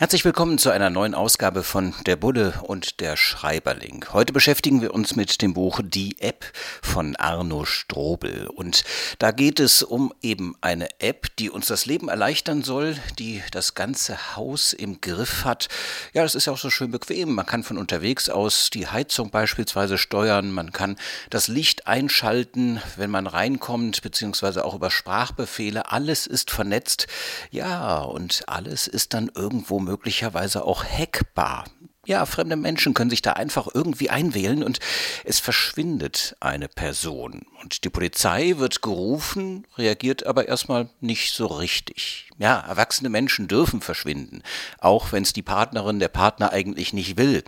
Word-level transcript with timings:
Herzlich 0.00 0.24
willkommen 0.24 0.56
zu 0.56 0.70
einer 0.70 0.88
neuen 0.88 1.14
Ausgabe 1.14 1.62
von 1.62 1.94
Der 2.06 2.16
Bulle 2.16 2.54
und 2.62 3.00
der 3.00 3.18
Schreiberling. 3.18 4.06
Heute 4.14 4.32
beschäftigen 4.32 4.80
wir 4.80 4.94
uns 4.94 5.14
mit 5.14 5.42
dem 5.42 5.52
Buch 5.52 5.82
Die 5.84 6.18
App 6.20 6.46
von 6.80 7.16
Arno 7.16 7.66
Strobel. 7.66 8.46
Und 8.46 8.82
da 9.18 9.30
geht 9.30 9.60
es 9.60 9.82
um 9.82 10.14
eben 10.22 10.56
eine 10.62 10.88
App, 11.00 11.26
die 11.38 11.50
uns 11.50 11.66
das 11.66 11.84
Leben 11.84 12.08
erleichtern 12.08 12.62
soll, 12.62 12.96
die 13.18 13.42
das 13.52 13.74
ganze 13.74 14.36
Haus 14.36 14.72
im 14.72 15.02
Griff 15.02 15.44
hat. 15.44 15.68
Ja, 16.14 16.22
das 16.22 16.34
ist 16.34 16.46
ja 16.46 16.54
auch 16.54 16.58
so 16.58 16.70
schön 16.70 16.90
bequem. 16.90 17.34
Man 17.34 17.44
kann 17.44 17.62
von 17.62 17.76
unterwegs 17.76 18.30
aus 18.30 18.70
die 18.70 18.86
Heizung 18.86 19.30
beispielsweise 19.30 19.98
steuern. 19.98 20.50
Man 20.50 20.72
kann 20.72 20.96
das 21.28 21.46
Licht 21.46 21.86
einschalten, 21.86 22.80
wenn 22.96 23.10
man 23.10 23.26
reinkommt, 23.26 24.00
beziehungsweise 24.00 24.64
auch 24.64 24.74
über 24.74 24.90
Sprachbefehle. 24.90 25.92
Alles 25.92 26.26
ist 26.26 26.50
vernetzt. 26.50 27.06
Ja, 27.50 27.98
und 27.98 28.44
alles 28.46 28.86
ist 28.86 29.12
dann 29.12 29.30
irgendwo 29.34 29.89
möglicherweise 29.90 30.64
auch 30.64 30.84
hackbar. 30.84 31.64
Ja, 32.06 32.24
fremde 32.24 32.56
Menschen 32.56 32.94
können 32.94 33.10
sich 33.10 33.22
da 33.22 33.32
einfach 33.34 33.68
irgendwie 33.74 34.08
einwählen 34.08 34.62
und 34.62 34.78
es 35.24 35.38
verschwindet 35.38 36.34
eine 36.40 36.68
Person. 36.68 37.42
Und 37.60 37.84
die 37.84 37.90
Polizei 37.90 38.54
wird 38.56 38.80
gerufen, 38.80 39.66
reagiert 39.76 40.24
aber 40.24 40.48
erstmal 40.48 40.88
nicht 41.00 41.34
so 41.34 41.46
richtig. 41.46 42.30
Ja, 42.38 42.58
erwachsene 42.60 43.10
Menschen 43.10 43.48
dürfen 43.48 43.82
verschwinden, 43.82 44.42
auch 44.78 45.12
wenn 45.12 45.24
es 45.24 45.34
die 45.34 45.42
Partnerin, 45.42 45.98
der 45.98 46.08
Partner 46.08 46.52
eigentlich 46.52 46.94
nicht 46.94 47.18
will. 47.18 47.44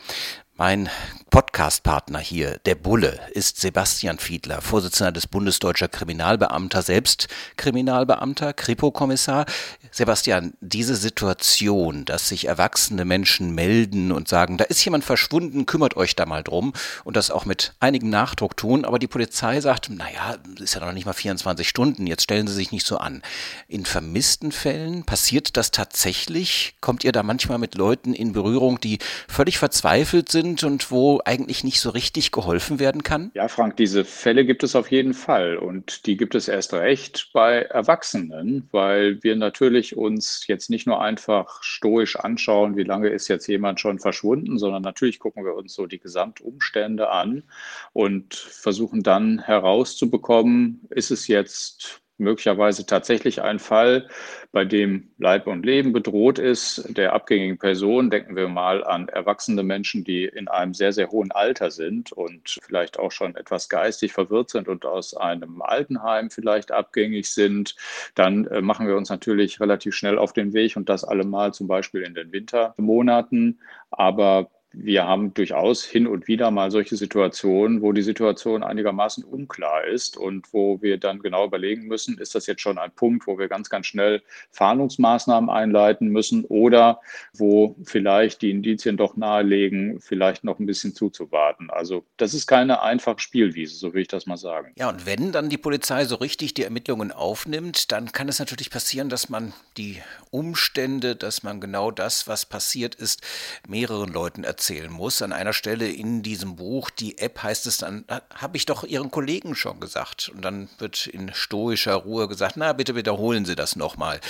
Mein 0.64 0.88
Podcastpartner 1.32 2.18
hier, 2.18 2.60
der 2.66 2.74
Bulle, 2.74 3.18
ist 3.32 3.58
Sebastian 3.58 4.18
Fiedler, 4.18 4.60
Vorsitzender 4.60 5.10
des 5.10 5.26
Bundesdeutscher 5.26 5.88
Kriminalbeamter, 5.88 6.82
selbst 6.82 7.26
Kriminalbeamter, 7.56 8.52
Kripo-Kommissar. 8.52 9.46
Sebastian, 9.90 10.52
diese 10.60 10.94
Situation, 10.94 12.04
dass 12.04 12.28
sich 12.28 12.48
erwachsene 12.48 13.06
Menschen 13.06 13.54
melden 13.54 14.12
und 14.12 14.28
sagen, 14.28 14.58
da 14.58 14.64
ist 14.64 14.84
jemand 14.84 15.04
verschwunden, 15.04 15.64
kümmert 15.64 15.96
euch 15.96 16.14
da 16.16 16.26
mal 16.26 16.42
drum 16.42 16.74
und 17.02 17.16
das 17.16 17.30
auch 17.30 17.46
mit 17.46 17.72
einigem 17.80 18.10
Nachdruck 18.10 18.56
tun, 18.58 18.84
aber 18.84 18.98
die 18.98 19.08
Polizei 19.08 19.60
sagt, 19.62 19.88
naja, 19.88 20.36
ist 20.60 20.74
ja 20.74 20.84
noch 20.84 20.92
nicht 20.92 21.06
mal 21.06 21.14
24 21.14 21.66
Stunden, 21.66 22.06
jetzt 22.06 22.24
stellen 22.24 22.46
Sie 22.46 22.54
sich 22.54 22.72
nicht 22.72 22.86
so 22.86 22.98
an. 22.98 23.22
In 23.68 23.86
vermissten 23.86 24.52
Fällen 24.52 25.04
passiert 25.04 25.56
das 25.56 25.70
tatsächlich? 25.70 26.74
Kommt 26.82 27.04
ihr 27.04 27.12
da 27.12 27.22
manchmal 27.22 27.58
mit 27.58 27.74
Leuten 27.74 28.12
in 28.12 28.32
Berührung, 28.32 28.80
die 28.80 28.98
völlig 29.28 29.58
verzweifelt 29.58 30.30
sind? 30.30 30.51
Sind 30.52 30.64
und 30.64 30.90
wo 30.90 31.20
eigentlich 31.24 31.64
nicht 31.64 31.80
so 31.80 31.90
richtig 31.90 32.30
geholfen 32.30 32.78
werden 32.78 33.02
kann? 33.02 33.30
Ja, 33.34 33.48
Frank, 33.48 33.76
diese 33.76 34.04
Fälle 34.04 34.44
gibt 34.44 34.62
es 34.62 34.76
auf 34.76 34.90
jeden 34.90 35.14
Fall 35.14 35.56
und 35.56 36.06
die 36.06 36.16
gibt 36.16 36.34
es 36.34 36.48
erst 36.48 36.74
recht 36.74 37.30
bei 37.32 37.62
Erwachsenen, 37.62 38.68
weil 38.70 39.22
wir 39.22 39.36
natürlich 39.36 39.96
uns 39.96 40.46
jetzt 40.46 40.70
nicht 40.70 40.86
nur 40.86 41.00
einfach 41.00 41.62
stoisch 41.62 42.16
anschauen, 42.16 42.76
wie 42.76 42.82
lange 42.82 43.08
ist 43.08 43.28
jetzt 43.28 43.46
jemand 43.46 43.80
schon 43.80 43.98
verschwunden, 43.98 44.58
sondern 44.58 44.82
natürlich 44.82 45.18
gucken 45.18 45.44
wir 45.44 45.54
uns 45.54 45.74
so 45.74 45.86
die 45.86 45.98
Gesamtumstände 45.98 47.10
an 47.10 47.44
und 47.92 48.34
versuchen 48.34 49.02
dann 49.02 49.38
herauszubekommen, 49.38 50.82
ist 50.90 51.10
es 51.10 51.28
jetzt 51.28 52.01
möglicherweise 52.22 52.86
tatsächlich 52.86 53.42
ein 53.42 53.58
Fall, 53.58 54.08
bei 54.52 54.64
dem 54.64 55.10
Leib 55.18 55.46
und 55.46 55.64
Leben 55.64 55.92
bedroht 55.92 56.38
ist, 56.38 56.84
der 56.96 57.14
abgängigen 57.14 57.58
Person. 57.58 58.10
Denken 58.10 58.36
wir 58.36 58.48
mal 58.48 58.84
an 58.84 59.08
erwachsene 59.08 59.62
Menschen, 59.62 60.04
die 60.04 60.24
in 60.24 60.46
einem 60.48 60.74
sehr, 60.74 60.92
sehr 60.92 61.10
hohen 61.10 61.32
Alter 61.32 61.70
sind 61.70 62.12
und 62.12 62.58
vielleicht 62.62 62.98
auch 62.98 63.12
schon 63.12 63.34
etwas 63.36 63.68
geistig 63.68 64.12
verwirrt 64.12 64.50
sind 64.50 64.68
und 64.68 64.84
aus 64.84 65.16
einem 65.16 65.62
Altenheim 65.62 66.30
vielleicht 66.30 66.70
abgängig 66.70 67.30
sind. 67.30 67.76
Dann 68.14 68.46
äh, 68.46 68.60
machen 68.60 68.86
wir 68.86 68.96
uns 68.96 69.08
natürlich 69.08 69.60
relativ 69.60 69.94
schnell 69.94 70.18
auf 70.18 70.32
den 70.32 70.52
Weg 70.52 70.76
und 70.76 70.88
das 70.88 71.04
allemal 71.04 71.54
zum 71.54 71.66
Beispiel 71.66 72.02
in 72.02 72.14
den 72.14 72.30
Wintermonaten. 72.32 73.58
Aber 73.90 74.50
wir 74.72 75.06
haben 75.06 75.34
durchaus 75.34 75.84
hin 75.84 76.06
und 76.06 76.28
wieder 76.28 76.50
mal 76.50 76.70
solche 76.70 76.96
Situationen, 76.96 77.82
wo 77.82 77.92
die 77.92 78.02
Situation 78.02 78.62
einigermaßen 78.62 79.22
unklar 79.24 79.84
ist 79.84 80.16
und 80.16 80.52
wo 80.52 80.80
wir 80.80 80.98
dann 80.98 81.20
genau 81.20 81.46
überlegen 81.46 81.86
müssen, 81.86 82.18
ist 82.18 82.34
das 82.34 82.46
jetzt 82.46 82.62
schon 82.62 82.78
ein 82.78 82.90
Punkt, 82.92 83.26
wo 83.26 83.38
wir 83.38 83.48
ganz, 83.48 83.68
ganz 83.68 83.86
schnell 83.86 84.22
Fahndungsmaßnahmen 84.50 85.50
einleiten 85.50 86.08
müssen 86.08 86.44
oder 86.46 87.00
wo 87.34 87.76
vielleicht 87.84 88.42
die 88.42 88.50
Indizien 88.50 88.96
doch 88.96 89.16
nahelegen, 89.16 90.00
vielleicht 90.00 90.44
noch 90.44 90.58
ein 90.58 90.66
bisschen 90.66 90.94
zuzuwarten. 90.94 91.70
Also 91.70 92.04
das 92.16 92.32
ist 92.32 92.46
keine 92.46 92.82
einfache 92.82 93.20
Spielwiese, 93.20 93.76
so 93.76 93.92
will 93.92 94.02
ich 94.02 94.08
das 94.08 94.26
mal 94.26 94.38
sagen. 94.38 94.72
Ja, 94.76 94.88
und 94.88 95.04
wenn 95.06 95.32
dann 95.32 95.50
die 95.50 95.58
Polizei 95.58 96.04
so 96.06 96.16
richtig 96.16 96.54
die 96.54 96.64
Ermittlungen 96.64 97.12
aufnimmt, 97.12 97.92
dann 97.92 98.12
kann 98.12 98.28
es 98.28 98.38
natürlich 98.38 98.70
passieren, 98.70 99.10
dass 99.10 99.28
man 99.28 99.52
die 99.76 100.00
Umstände, 100.30 101.14
dass 101.14 101.42
man 101.42 101.60
genau 101.60 101.90
das, 101.90 102.26
was 102.26 102.46
passiert 102.46 102.94
ist, 102.94 103.20
mehreren 103.68 104.12
Leuten 104.12 104.44
erzählt 104.44 104.61
erzählen 104.62 104.92
muss. 104.92 105.22
An 105.22 105.32
einer 105.32 105.54
Stelle 105.54 105.88
in 105.88 106.22
diesem 106.22 106.54
Buch, 106.54 106.90
die 106.90 107.18
App 107.18 107.42
heißt 107.42 107.66
es 107.66 107.78
dann, 107.78 108.04
habe 108.32 108.56
ich 108.56 108.64
doch 108.64 108.84
Ihren 108.84 109.10
Kollegen 109.10 109.56
schon 109.56 109.80
gesagt. 109.80 110.30
Und 110.32 110.44
dann 110.44 110.68
wird 110.78 111.08
in 111.08 111.34
stoischer 111.34 111.96
Ruhe 111.96 112.28
gesagt, 112.28 112.56
na 112.56 112.72
bitte 112.72 112.94
wiederholen 112.94 113.44
Sie 113.44 113.56
das 113.56 113.74
nochmal. 113.74 114.20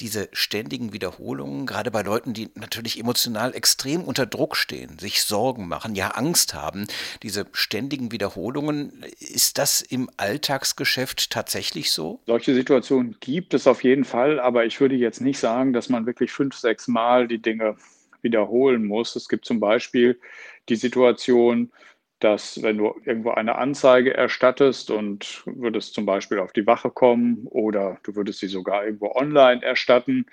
Diese 0.00 0.30
ständigen 0.32 0.94
Wiederholungen, 0.94 1.66
gerade 1.66 1.90
bei 1.90 2.00
Leuten, 2.00 2.32
die 2.32 2.48
natürlich 2.54 2.98
emotional 2.98 3.54
extrem 3.54 4.04
unter 4.04 4.24
Druck 4.24 4.56
stehen, 4.56 4.98
sich 4.98 5.24
Sorgen 5.24 5.68
machen, 5.68 5.94
ja 5.94 6.08
Angst 6.12 6.54
haben, 6.54 6.86
diese 7.22 7.44
ständigen 7.52 8.12
Wiederholungen, 8.12 9.04
ist 9.20 9.58
das 9.58 9.82
im 9.82 10.08
Alltagsgeschäft 10.16 11.28
tatsächlich 11.28 11.92
so? 11.92 12.18
Solche 12.26 12.54
Situationen 12.54 13.16
gibt 13.20 13.52
es 13.52 13.66
auf 13.66 13.84
jeden 13.84 14.06
Fall, 14.06 14.40
aber 14.40 14.64
ich 14.64 14.80
würde 14.80 14.94
jetzt 14.94 15.20
nicht 15.20 15.38
sagen, 15.38 15.74
dass 15.74 15.90
man 15.90 16.06
wirklich 16.06 16.32
fünf, 16.32 16.56
sechs 16.56 16.88
Mal 16.88 17.28
die 17.28 17.42
Dinge 17.42 17.76
wiederholen 18.22 18.84
muss. 18.84 19.16
Es 19.16 19.28
gibt 19.28 19.44
zum 19.44 19.60
Beispiel 19.60 20.20
die 20.68 20.76
Situation, 20.76 21.72
dass 22.20 22.62
wenn 22.62 22.78
du 22.78 22.94
irgendwo 23.04 23.30
eine 23.30 23.56
Anzeige 23.56 24.14
erstattest 24.14 24.90
und 24.90 25.42
würdest 25.44 25.94
zum 25.94 26.06
Beispiel 26.06 26.38
auf 26.38 26.52
die 26.52 26.66
Wache 26.66 26.90
kommen 26.90 27.48
oder 27.50 27.98
du 28.04 28.14
würdest 28.14 28.38
sie 28.38 28.46
sogar 28.46 28.84
irgendwo 28.84 29.12
online 29.14 29.62
erstatten, 29.62 30.26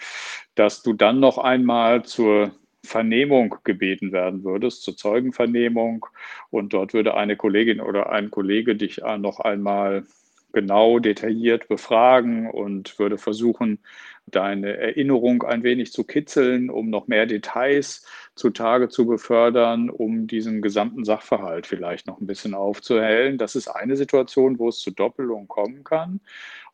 dass 0.54 0.84
du 0.84 0.94
dann 0.94 1.20
noch 1.20 1.40
einmal 1.40 2.04
zur 2.06 2.52
Vernehmung 2.84 3.56
gebeten 3.64 4.12
werden 4.12 4.44
würdest, 4.44 4.84
zur 4.84 4.96
Zeugenvernehmung. 4.96 6.06
Und 6.52 6.74
dort 6.74 6.94
würde 6.94 7.16
eine 7.16 7.36
Kollegin 7.36 7.82
oder 7.82 8.12
ein 8.12 8.30
Kollege 8.30 8.76
dich 8.76 9.02
noch 9.18 9.40
einmal 9.40 10.06
genau 10.54 11.00
detailliert 11.00 11.68
befragen 11.68 12.50
und 12.50 12.98
würde 13.00 13.18
versuchen, 13.18 13.80
deine 14.36 14.78
Erinnerung 14.78 15.44
ein 15.44 15.64
wenig 15.64 15.92
zu 15.92 16.04
kitzeln, 16.04 16.70
um 16.70 16.90
noch 16.90 17.08
mehr 17.08 17.26
Details 17.26 18.06
zutage 18.40 18.90
zu 18.90 19.06
befördern, 19.06 19.90
um 19.90 20.26
diesen 20.26 20.62
gesamten 20.62 21.06
Sachverhalt 21.06 21.68
vielleicht 21.68 22.08
noch 22.08 22.20
ein 22.20 22.28
bisschen 22.28 22.54
aufzuhellen. 22.54 23.38
Das 23.38 23.56
ist 23.56 23.68
eine 23.68 23.98
Situation, 23.98 24.58
wo 24.58 24.70
es 24.70 24.80
zu 24.80 24.92
Doppelungen 24.92 25.48
kommen 25.48 25.84
kann. 25.84 26.22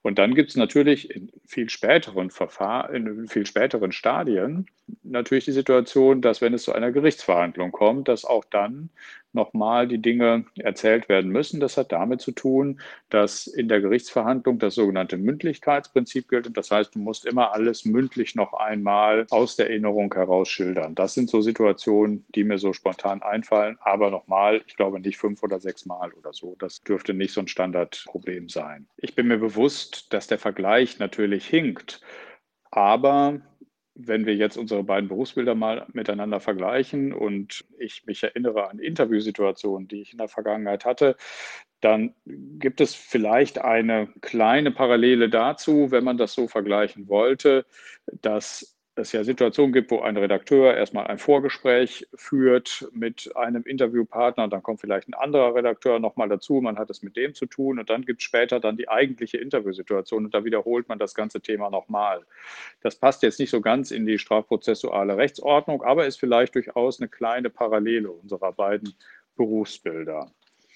Und 0.03 0.19
dann 0.19 0.35
gibt 0.35 0.51
es 0.51 0.55
natürlich 0.55 1.09
in 1.09 1.31
viel 1.47 1.69
späteren 1.69 2.29
Verfahren, 2.29 3.07
in 3.07 3.27
viel 3.27 3.47
späteren 3.47 3.91
Stadien 3.91 4.67
natürlich 5.03 5.45
die 5.45 5.51
Situation, 5.51 6.21
dass 6.21 6.41
wenn 6.41 6.53
es 6.53 6.63
zu 6.63 6.73
einer 6.73 6.91
Gerichtsverhandlung 6.91 7.71
kommt, 7.71 8.07
dass 8.07 8.25
auch 8.25 8.45
dann 8.45 8.89
nochmal 9.33 9.87
die 9.87 10.01
Dinge 10.01 10.45
erzählt 10.57 11.09
werden 11.09 11.29
müssen. 11.31 11.59
Das 11.59 11.77
hat 11.77 11.91
damit 11.91 12.21
zu 12.21 12.31
tun, 12.31 12.79
dass 13.09 13.47
in 13.47 13.67
der 13.67 13.81
Gerichtsverhandlung 13.81 14.59
das 14.59 14.75
sogenannte 14.75 15.17
Mündlichkeitsprinzip 15.17 16.29
gilt. 16.29 16.47
Und 16.47 16.57
das 16.57 16.71
heißt, 16.71 16.95
du 16.95 16.99
musst 16.99 17.25
immer 17.25 17.53
alles 17.53 17.85
mündlich 17.85 18.35
noch 18.35 18.53
einmal 18.53 19.27
aus 19.29 19.55
der 19.57 19.69
Erinnerung 19.69 20.13
heraus 20.13 20.49
schildern. 20.49 20.95
Das 20.95 21.13
sind 21.13 21.29
so 21.29 21.41
Situationen, 21.41 21.54
die 21.59 22.43
mir 22.43 22.57
so 22.57 22.73
spontan 22.73 23.21
einfallen. 23.21 23.77
Aber 23.81 24.11
nochmal, 24.11 24.61
ich 24.67 24.75
glaube 24.75 24.99
nicht 24.99 25.17
fünf 25.17 25.43
oder 25.43 25.59
sechs 25.59 25.85
Mal 25.85 26.11
oder 26.13 26.33
so. 26.33 26.55
Das 26.59 26.81
dürfte 26.81 27.13
nicht 27.13 27.33
so 27.33 27.41
ein 27.41 27.47
Standardproblem 27.47 28.49
sein. 28.49 28.87
Ich 28.97 29.15
bin 29.15 29.27
mir 29.27 29.37
bewusst, 29.37 30.13
dass 30.13 30.27
der 30.27 30.39
Vergleich 30.39 30.99
natürlich 30.99 31.47
hinkt. 31.47 32.01
Aber 32.71 33.41
wenn 33.95 34.25
wir 34.25 34.35
jetzt 34.35 34.57
unsere 34.57 34.83
beiden 34.83 35.07
Berufsbilder 35.07 35.55
mal 35.55 35.85
miteinander 35.93 36.41
vergleichen 36.41 37.13
und 37.13 37.65
ich 37.79 38.05
mich 38.05 38.21
erinnere 38.23 38.69
an 38.69 38.79
Interviewsituationen, 38.79 39.87
die 39.87 40.01
ich 40.01 40.11
in 40.11 40.17
der 40.17 40.27
Vergangenheit 40.27 40.83
hatte, 40.83 41.15
dann 41.79 42.13
gibt 42.25 42.81
es 42.81 42.93
vielleicht 42.93 43.59
eine 43.59 44.07
kleine 44.21 44.71
Parallele 44.71 45.29
dazu, 45.29 45.91
wenn 45.91 46.03
man 46.03 46.17
das 46.17 46.33
so 46.33 46.47
vergleichen 46.47 47.07
wollte, 47.07 47.65
dass 48.21 48.74
es 48.95 49.11
ja 49.11 49.23
Situationen 49.23 49.73
gibt, 49.73 49.91
wo 49.91 50.01
ein 50.01 50.15
Redakteur 50.15 50.75
erstmal 50.75 51.07
ein 51.07 51.17
Vorgespräch 51.17 52.07
führt 52.15 52.87
mit 52.93 53.35
einem 53.35 53.63
Interviewpartner, 53.63 54.47
dann 54.47 54.63
kommt 54.63 54.81
vielleicht 54.81 55.09
ein 55.09 55.13
anderer 55.13 55.53
Redakteur 55.53 55.99
nochmal 55.99 56.29
dazu, 56.29 56.61
man 56.61 56.77
hat 56.77 56.89
es 56.89 57.03
mit 57.03 57.17
dem 57.17 57.33
zu 57.33 57.45
tun 57.45 57.79
und 57.79 57.89
dann 57.89 58.03
gibt 58.03 58.21
es 58.21 58.25
später 58.25 58.59
dann 58.59 58.77
die 58.77 58.87
eigentliche 58.87 59.37
Interviewsituation 59.37 60.25
und 60.25 60.33
da 60.33 60.45
wiederholt 60.45 60.87
man 60.87 60.97
das 60.97 61.13
ganze 61.13 61.41
Thema 61.41 61.69
nochmal. 61.69 62.25
Das 62.81 62.95
passt 62.95 63.23
jetzt 63.23 63.39
nicht 63.39 63.49
so 63.49 63.61
ganz 63.61 63.91
in 63.91 64.05
die 64.05 64.17
strafprozessuale 64.17 65.17
Rechtsordnung, 65.17 65.83
aber 65.83 66.05
ist 66.05 66.19
vielleicht 66.19 66.55
durchaus 66.55 66.99
eine 66.99 67.09
kleine 67.09 67.49
Parallele 67.49 68.11
unserer 68.11 68.53
beiden 68.53 68.93
Berufsbilder. 69.35 70.31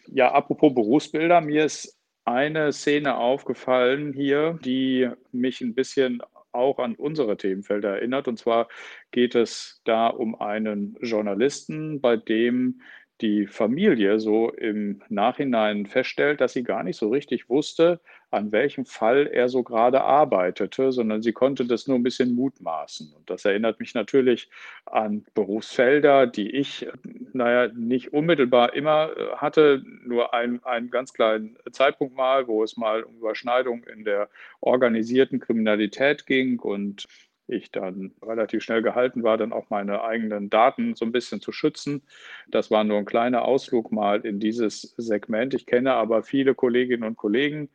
Ja, 0.07 0.31
apropos 0.33 0.73
Berufsbilder, 0.73 1.39
mir 1.39 1.65
ist 1.65 1.95
eine 2.25 2.73
Szene 2.73 3.15
aufgefallen 3.15 4.13
hier, 4.13 4.59
die 4.63 5.09
mich 5.31 5.61
ein 5.61 5.73
bisschen 5.73 6.21
auch 6.51 6.79
an 6.79 6.95
unsere 6.95 7.37
Themenfelder 7.37 7.97
erinnert. 7.97 8.27
Und 8.27 8.37
zwar 8.37 8.67
geht 9.11 9.35
es 9.35 9.81
da 9.85 10.07
um 10.07 10.39
einen 10.39 10.97
Journalisten, 11.01 12.01
bei 12.01 12.17
dem 12.17 12.81
die 13.21 13.47
Familie 13.47 14.19
so 14.19 14.49
im 14.51 15.01
Nachhinein 15.09 15.85
feststellt, 15.85 16.39
dass 16.41 16.53
sie 16.53 16.63
gar 16.63 16.83
nicht 16.83 16.97
so 16.97 17.09
richtig 17.09 17.49
wusste, 17.49 17.99
an 18.31 18.51
welchem 18.51 18.85
Fall 18.85 19.27
er 19.27 19.49
so 19.49 19.63
gerade 19.63 20.01
arbeitete, 20.01 20.91
sondern 20.91 21.21
sie 21.21 21.33
konnte 21.33 21.65
das 21.65 21.87
nur 21.87 21.97
ein 21.97 22.03
bisschen 22.03 22.33
mutmaßen. 22.33 23.11
Und 23.15 23.29
das 23.29 23.43
erinnert 23.43 23.79
mich 23.79 23.93
natürlich 23.93 24.49
an 24.85 25.25
Berufsfelder, 25.33 26.27
die 26.27 26.49
ich, 26.51 26.87
naja, 27.33 27.71
nicht 27.73 28.13
unmittelbar 28.13 28.73
immer 28.73 29.11
äh, 29.17 29.35
hatte, 29.37 29.83
nur 30.05 30.33
einen, 30.33 30.63
einen 30.63 30.89
ganz 30.91 31.13
kleinen 31.13 31.57
Zeitpunkt 31.71 32.15
mal, 32.15 32.47
wo 32.47 32.63
es 32.63 32.77
mal 32.77 33.03
um 33.03 33.17
Überschneidung 33.17 33.83
in 33.83 34.05
der 34.05 34.29
organisierten 34.61 35.39
Kriminalität 35.39 36.25
ging 36.25 36.59
und 36.59 37.07
ich 37.49 37.71
dann 37.71 38.11
relativ 38.21 38.63
schnell 38.63 38.81
gehalten 38.81 39.23
war, 39.23 39.37
dann 39.37 39.53
auch 39.53 39.69
meine 39.69 40.03
eigenen 40.03 40.49
Daten 40.49 40.95
so 40.95 41.05
ein 41.05 41.11
bisschen 41.11 41.41
zu 41.41 41.51
schützen. 41.51 42.03
Das 42.47 42.71
war 42.71 42.83
nur 42.83 42.97
ein 42.97 43.05
kleiner 43.05 43.45
Ausflug 43.45 43.91
mal 43.91 44.21
in 44.21 44.39
dieses 44.39 44.93
Segment. 44.97 45.53
Ich 45.53 45.65
kenne 45.65 45.93
aber 45.93 46.23
viele 46.23 46.55
Kolleginnen 46.55 47.03
und 47.03 47.17
Kollegen, 47.17 47.69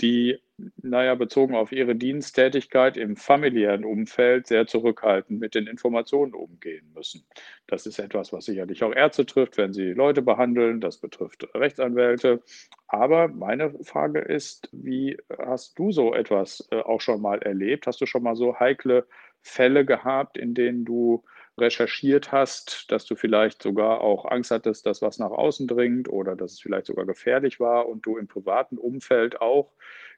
die, 0.00 0.38
naja, 0.82 1.14
bezogen 1.14 1.54
auf 1.54 1.72
ihre 1.72 1.94
Diensttätigkeit 1.94 2.96
im 2.96 3.16
familiären 3.16 3.84
Umfeld 3.84 4.46
sehr 4.46 4.66
zurückhaltend 4.66 5.40
mit 5.40 5.54
den 5.54 5.66
Informationen 5.66 6.34
umgehen 6.34 6.92
müssen. 6.94 7.24
Das 7.66 7.86
ist 7.86 7.98
etwas, 7.98 8.32
was 8.32 8.46
sicherlich 8.46 8.82
auch 8.82 8.94
Ärzte 8.94 9.26
trifft, 9.26 9.56
wenn 9.56 9.72
sie 9.72 9.92
Leute 9.92 10.22
behandeln. 10.22 10.80
Das 10.80 10.98
betrifft 10.98 11.48
Rechtsanwälte. 11.54 12.42
Aber 12.88 13.28
meine 13.28 13.72
Frage 13.84 14.20
ist, 14.20 14.68
wie 14.72 15.16
hast 15.38 15.78
du 15.78 15.92
so 15.92 16.14
etwas 16.14 16.66
äh, 16.70 16.80
auch 16.80 17.00
schon 17.00 17.20
mal 17.20 17.40
erlebt? 17.42 17.86
Hast 17.86 18.00
du 18.00 18.06
schon 18.06 18.22
mal 18.22 18.36
so 18.36 18.58
heikle 18.58 19.06
Fälle 19.42 19.84
gehabt, 19.84 20.36
in 20.36 20.54
denen 20.54 20.84
du 20.84 21.24
recherchiert 21.58 22.32
hast, 22.32 22.90
dass 22.90 23.04
du 23.04 23.14
vielleicht 23.14 23.62
sogar 23.62 24.00
auch 24.00 24.24
Angst 24.24 24.50
hattest, 24.50 24.86
dass 24.86 25.02
was 25.02 25.18
nach 25.18 25.30
außen 25.30 25.68
dringt 25.68 26.08
oder 26.08 26.36
dass 26.36 26.52
es 26.52 26.60
vielleicht 26.60 26.86
sogar 26.86 27.06
gefährlich 27.06 27.60
war 27.60 27.88
und 27.88 28.06
du 28.06 28.16
im 28.16 28.28
privaten 28.28 28.78
Umfeld 28.78 29.40
auch 29.40 29.72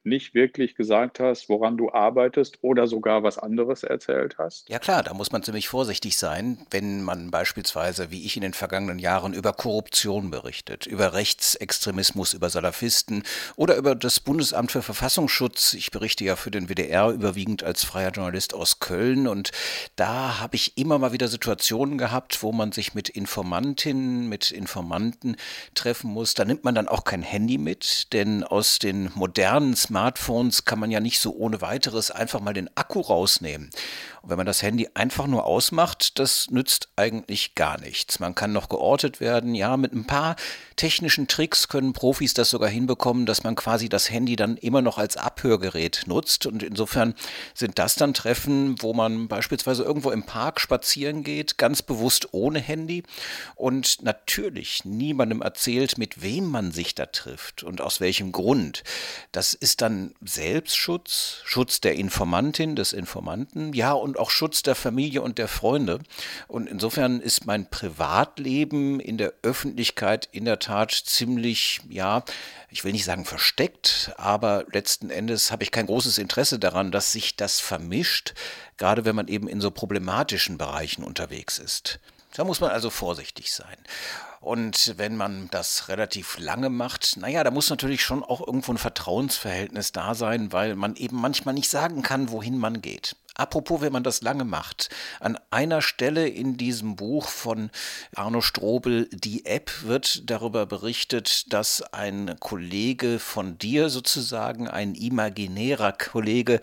nicht 0.04 0.34
wirklich 0.34 0.74
gesagt 0.74 1.20
hast, 1.20 1.48
woran 1.48 1.76
du 1.76 1.92
arbeitest 1.92 2.58
oder 2.62 2.86
sogar 2.86 3.22
was 3.22 3.38
anderes 3.38 3.82
erzählt 3.82 4.36
hast? 4.38 4.68
Ja 4.68 4.78
klar, 4.78 5.02
da 5.02 5.14
muss 5.14 5.32
man 5.32 5.42
ziemlich 5.42 5.68
vorsichtig 5.68 6.16
sein, 6.16 6.58
wenn 6.70 7.02
man 7.02 7.30
beispielsweise, 7.30 8.10
wie 8.10 8.24
ich 8.24 8.36
in 8.36 8.42
den 8.42 8.54
vergangenen 8.54 8.98
Jahren, 8.98 9.34
über 9.34 9.52
Korruption 9.52 10.30
berichtet, 10.30 10.86
über 10.86 11.12
Rechtsextremismus, 11.12 12.34
über 12.34 12.50
Salafisten 12.50 13.22
oder 13.56 13.76
über 13.76 13.94
das 13.94 14.20
Bundesamt 14.20 14.72
für 14.72 14.82
Verfassungsschutz. 14.82 15.74
Ich 15.74 15.90
berichte 15.90 16.24
ja 16.24 16.36
für 16.36 16.50
den 16.50 16.68
WDR 16.68 17.10
überwiegend 17.10 17.62
als 17.62 17.84
freier 17.84 18.10
Journalist 18.10 18.54
aus 18.54 18.80
Köln 18.80 19.28
und 19.28 19.52
da 19.96 20.40
habe 20.40 20.56
ich 20.56 20.76
immer 20.78 20.98
mal 20.98 21.12
wieder 21.12 21.28
Situationen 21.28 21.98
gehabt, 21.98 22.42
wo 22.42 22.52
man 22.52 22.72
sich 22.72 22.94
mit 22.94 23.08
Informantinnen, 23.08 24.28
mit 24.28 24.50
Informanten 24.50 25.36
treffen 25.74 26.10
muss. 26.10 26.34
Da 26.34 26.44
nimmt 26.44 26.64
man 26.64 26.74
dann 26.74 26.88
auch 26.88 27.04
kein 27.04 27.22
Handy 27.22 27.58
mit, 27.58 28.12
denn 28.12 28.44
aus 28.44 28.78
den 28.78 29.10
modernen 29.14 29.74
Smartphones 29.92 30.64
kann 30.64 30.78
man 30.78 30.90
ja 30.90 31.00
nicht 31.00 31.20
so 31.20 31.34
ohne 31.34 31.60
weiteres 31.60 32.10
einfach 32.10 32.40
mal 32.40 32.54
den 32.54 32.70
Akku 32.76 33.02
rausnehmen. 33.02 33.68
Und 34.22 34.30
wenn 34.30 34.36
man 34.36 34.46
das 34.46 34.62
Handy 34.62 34.88
einfach 34.94 35.26
nur 35.26 35.44
ausmacht, 35.44 36.18
das 36.18 36.50
nützt 36.50 36.88
eigentlich 36.96 37.54
gar 37.54 37.80
nichts. 37.80 38.20
Man 38.20 38.34
kann 38.34 38.52
noch 38.52 38.68
geortet 38.68 39.20
werden. 39.20 39.54
Ja, 39.54 39.76
mit 39.76 39.92
ein 39.92 40.06
paar 40.06 40.36
technischen 40.76 41.26
Tricks 41.26 41.68
können 41.68 41.92
Profis 41.92 42.32
das 42.34 42.50
sogar 42.50 42.68
hinbekommen, 42.68 43.26
dass 43.26 43.42
man 43.42 43.56
quasi 43.56 43.88
das 43.88 44.10
Handy 44.10 44.36
dann 44.36 44.56
immer 44.56 44.80
noch 44.80 44.98
als 44.98 45.16
Abhörgerät 45.16 46.04
nutzt. 46.06 46.46
Und 46.46 46.62
insofern 46.62 47.14
sind 47.54 47.78
das 47.78 47.96
dann 47.96 48.14
Treffen, 48.14 48.80
wo 48.80 48.94
man 48.94 49.28
beispielsweise 49.28 49.82
irgendwo 49.82 50.10
im 50.10 50.24
Park 50.24 50.60
spazieren 50.60 51.24
geht, 51.24 51.58
ganz 51.58 51.82
bewusst 51.82 52.28
ohne 52.32 52.60
Handy 52.60 53.02
und 53.56 54.02
natürlich 54.02 54.84
niemandem 54.84 55.42
erzählt, 55.42 55.98
mit 55.98 56.22
wem 56.22 56.46
man 56.46 56.72
sich 56.72 56.94
da 56.94 57.06
trifft 57.06 57.62
und 57.62 57.80
aus 57.80 58.00
welchem 58.00 58.32
Grund. 58.32 58.84
Das 59.32 59.54
ist 59.54 59.80
dann 59.82 60.14
Selbstschutz, 60.20 61.40
Schutz 61.44 61.80
der 61.80 61.94
Informantin, 61.94 62.76
des 62.76 62.92
Informanten, 62.92 63.72
ja, 63.72 63.92
und 63.92 64.11
und 64.12 64.18
auch 64.18 64.30
Schutz 64.30 64.62
der 64.62 64.74
Familie 64.74 65.22
und 65.22 65.38
der 65.38 65.48
Freunde. 65.48 65.98
Und 66.46 66.66
insofern 66.68 67.20
ist 67.22 67.46
mein 67.46 67.70
Privatleben 67.70 69.00
in 69.00 69.16
der 69.16 69.32
Öffentlichkeit 69.42 70.28
in 70.32 70.44
der 70.44 70.58
Tat 70.58 70.92
ziemlich, 70.92 71.80
ja, 71.88 72.22
ich 72.68 72.84
will 72.84 72.92
nicht 72.92 73.06
sagen 73.06 73.24
versteckt, 73.24 74.12
aber 74.18 74.66
letzten 74.70 75.08
Endes 75.08 75.50
habe 75.50 75.62
ich 75.62 75.70
kein 75.70 75.86
großes 75.86 76.18
Interesse 76.18 76.58
daran, 76.58 76.92
dass 76.92 77.12
sich 77.12 77.36
das 77.36 77.58
vermischt, 77.58 78.34
gerade 78.76 79.06
wenn 79.06 79.16
man 79.16 79.28
eben 79.28 79.48
in 79.48 79.62
so 79.62 79.70
problematischen 79.70 80.58
Bereichen 80.58 81.04
unterwegs 81.04 81.58
ist. 81.58 81.98
Da 82.34 82.44
muss 82.44 82.60
man 82.60 82.70
also 82.70 82.90
vorsichtig 82.90 83.50
sein. 83.50 83.76
Und 84.42 84.94
wenn 84.98 85.16
man 85.16 85.48
das 85.52 85.88
relativ 85.88 86.36
lange 86.38 86.68
macht, 86.68 87.16
naja, 87.16 87.44
da 87.44 87.50
muss 87.50 87.70
natürlich 87.70 88.02
schon 88.02 88.24
auch 88.24 88.46
irgendwo 88.46 88.72
ein 88.72 88.78
Vertrauensverhältnis 88.78 89.92
da 89.92 90.14
sein, 90.14 90.52
weil 90.52 90.74
man 90.74 90.96
eben 90.96 91.16
manchmal 91.16 91.54
nicht 91.54 91.70
sagen 91.70 92.02
kann, 92.02 92.30
wohin 92.30 92.58
man 92.58 92.82
geht. 92.82 93.16
Apropos, 93.42 93.80
wenn 93.80 93.92
man 93.92 94.04
das 94.04 94.22
lange 94.22 94.44
macht, 94.44 94.88
an 95.18 95.36
einer 95.50 95.82
Stelle 95.82 96.28
in 96.28 96.56
diesem 96.56 96.94
Buch 96.94 97.26
von 97.26 97.70
Arno 98.14 98.40
Strobel, 98.40 99.08
die 99.10 99.46
App, 99.46 99.82
wird 99.82 100.30
darüber 100.30 100.64
berichtet, 100.64 101.52
dass 101.52 101.82
ein 101.82 102.36
Kollege 102.38 103.18
von 103.18 103.58
dir 103.58 103.88
sozusagen, 103.88 104.68
ein 104.68 104.94
imaginärer 104.94 105.90
Kollege, 105.90 106.60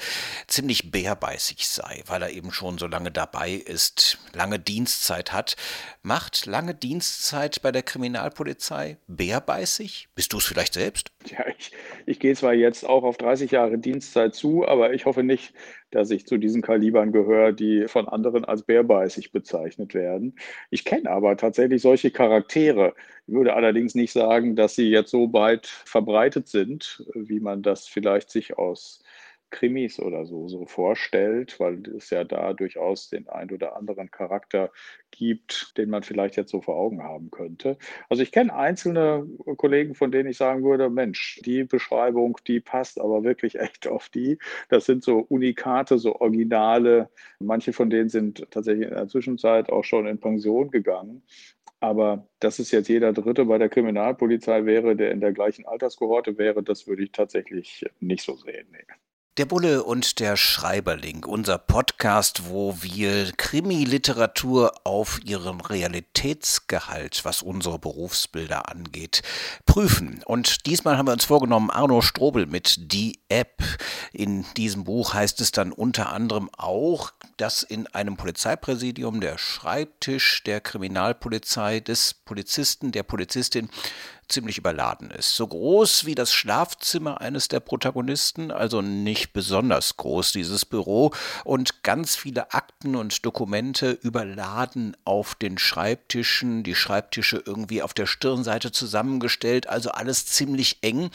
ziemlich 0.47 0.89
bärbeißig 0.89 1.67
sei, 1.67 2.01
weil 2.05 2.21
er 2.21 2.29
eben 2.29 2.53
schon 2.53 2.77
so 2.77 2.87
lange 2.87 3.11
dabei 3.11 3.51
ist, 3.51 4.17
lange 4.31 4.57
Dienstzeit 4.57 5.33
hat. 5.33 5.57
Macht 6.01 6.45
lange 6.45 6.73
Dienstzeit 6.73 7.61
bei 7.61 7.73
der 7.73 7.83
Kriminalpolizei 7.83 8.97
bärbeißig? 9.07 10.07
Bist 10.15 10.31
du 10.31 10.37
es 10.37 10.45
vielleicht 10.45 10.73
selbst? 10.73 11.11
Ja, 11.25 11.45
ich, 11.57 11.73
ich 12.05 12.21
gehe 12.21 12.33
zwar 12.35 12.53
jetzt 12.53 12.85
auch 12.85 13.03
auf 13.03 13.17
30 13.17 13.51
Jahre 13.51 13.77
Dienstzeit 13.77 14.33
zu, 14.33 14.65
aber 14.65 14.93
ich 14.93 15.05
hoffe 15.05 15.23
nicht, 15.23 15.53
dass 15.91 16.09
ich 16.09 16.25
zu 16.25 16.37
diesen 16.37 16.61
Kalibern 16.61 17.11
gehöre, 17.11 17.51
die 17.51 17.89
von 17.89 18.07
anderen 18.07 18.45
als 18.45 18.63
bärbeißig 18.63 19.33
bezeichnet 19.33 19.93
werden. 19.93 20.39
Ich 20.69 20.85
kenne 20.85 21.09
aber 21.09 21.35
tatsächlich 21.35 21.81
solche 21.81 22.11
Charaktere. 22.11 22.95
Ich 23.27 23.33
würde 23.33 23.53
allerdings 23.53 23.93
nicht 23.93 24.13
sagen, 24.13 24.55
dass 24.55 24.75
sie 24.75 24.89
jetzt 24.89 25.11
so 25.11 25.33
weit 25.33 25.67
verbreitet 25.67 26.47
sind, 26.47 27.03
wie 27.13 27.41
man 27.41 27.61
das 27.61 27.87
vielleicht 27.89 28.29
sich 28.29 28.57
aus 28.57 29.03
Krimis 29.49 29.99
oder 29.99 30.25
so, 30.25 30.47
so 30.47 30.65
vorstellt, 30.65 31.59
weil 31.59 31.83
es 31.95 32.09
ja 32.09 32.23
da 32.23 32.53
durchaus 32.53 33.09
den 33.09 33.27
ein 33.27 33.51
oder 33.51 33.75
anderen 33.75 34.11
Charakter 34.11 34.71
gibt, 35.11 35.77
den 35.77 35.89
man 35.89 36.03
vielleicht 36.03 36.35
jetzt 36.37 36.51
so 36.51 36.61
vor 36.61 36.75
Augen 36.75 37.03
haben 37.03 37.31
könnte. 37.31 37.77
Also 38.09 38.23
ich 38.23 38.31
kenne 38.31 38.53
einzelne 38.53 39.27
Kollegen, 39.57 39.95
von 39.95 40.11
denen 40.11 40.29
ich 40.29 40.37
sagen 40.37 40.63
würde, 40.63 40.89
Mensch, 40.89 41.41
die 41.45 41.63
Beschreibung, 41.63 42.37
die 42.47 42.59
passt 42.59 42.99
aber 42.99 43.23
wirklich 43.23 43.59
echt 43.59 43.87
auf 43.87 44.09
die. 44.09 44.37
Das 44.69 44.85
sind 44.85 45.03
so 45.03 45.19
Unikate, 45.19 45.97
so 45.97 46.15
Originale. 46.15 47.09
Manche 47.39 47.73
von 47.73 47.89
denen 47.89 48.09
sind 48.09 48.45
tatsächlich 48.51 48.87
in 48.87 48.93
der 48.93 49.07
Zwischenzeit 49.07 49.69
auch 49.69 49.83
schon 49.83 50.07
in 50.07 50.19
Pension 50.19 50.71
gegangen. 50.71 51.23
Aber 51.81 52.27
dass 52.39 52.59
es 52.59 52.71
jetzt 52.71 52.89
jeder 52.89 53.13
Dritte 53.13 53.45
bei 53.45 53.57
der 53.57 53.69
Kriminalpolizei 53.69 54.65
wäre, 54.65 54.95
der 54.95 55.11
in 55.11 55.21
der 55.21 55.31
gleichen 55.31 55.65
Alterskohorte 55.65 56.37
wäre, 56.37 56.61
das 56.61 56.87
würde 56.87 57.03
ich 57.03 57.11
tatsächlich 57.11 57.85
nicht 57.99 58.23
so 58.23 58.35
sehen. 58.35 58.67
Nee. 58.71 58.85
Der 59.39 59.45
Bulle 59.45 59.85
und 59.85 60.19
der 60.19 60.35
Schreiberling, 60.35 61.23
unser 61.23 61.57
Podcast, 61.57 62.49
wo 62.49 62.75
wir 62.81 63.31
Krimi-Literatur 63.37 64.73
auf 64.83 65.21
ihren 65.23 65.61
Realitätsgehalt, 65.61 67.23
was 67.23 67.41
unsere 67.41 67.79
Berufsbilder 67.79 68.67
angeht, 68.67 69.21
prüfen. 69.65 70.21
Und 70.25 70.65
diesmal 70.65 70.97
haben 70.97 71.07
wir 71.07 71.13
uns 71.13 71.23
vorgenommen, 71.23 71.69
Arno 71.69 72.01
Strobel 72.01 72.47
mit 72.47 72.91
Die 72.91 73.21
App. 73.29 73.63
In 74.11 74.45
diesem 74.57 74.83
Buch 74.83 75.13
heißt 75.13 75.39
es 75.39 75.53
dann 75.53 75.71
unter 75.71 76.11
anderem 76.11 76.49
auch, 76.57 77.13
dass 77.37 77.63
in 77.63 77.87
einem 77.87 78.17
Polizeipräsidium 78.17 79.21
der 79.21 79.37
Schreibtisch 79.37 80.43
der 80.43 80.59
Kriminalpolizei 80.59 81.79
des 81.79 82.13
Polizisten, 82.13 82.91
der 82.91 83.03
Polizistin 83.03 83.69
ziemlich 84.29 84.57
überladen 84.57 85.11
ist. 85.11 85.35
So 85.35 85.47
groß 85.47 86.05
wie 86.05 86.15
das 86.15 86.33
Schlafzimmer 86.33 87.21
eines 87.21 87.47
der 87.47 87.59
Protagonisten, 87.59 88.51
also 88.51 88.81
nicht 88.81 89.33
besonders 89.33 89.97
groß 89.97 90.31
dieses 90.31 90.65
Büro, 90.65 91.11
und 91.43 91.83
ganz 91.83 92.15
viele 92.15 92.53
Akten 92.53 92.95
und 92.95 93.25
Dokumente 93.25 93.91
überladen 93.91 94.95
auf 95.05 95.35
den 95.35 95.57
Schreibtischen, 95.57 96.63
die 96.63 96.75
Schreibtische 96.75 97.43
irgendwie 97.45 97.81
auf 97.81 97.93
der 97.93 98.05
Stirnseite 98.05 98.71
zusammengestellt, 98.71 99.67
also 99.67 99.91
alles 99.91 100.25
ziemlich 100.25 100.77
eng. 100.81 101.09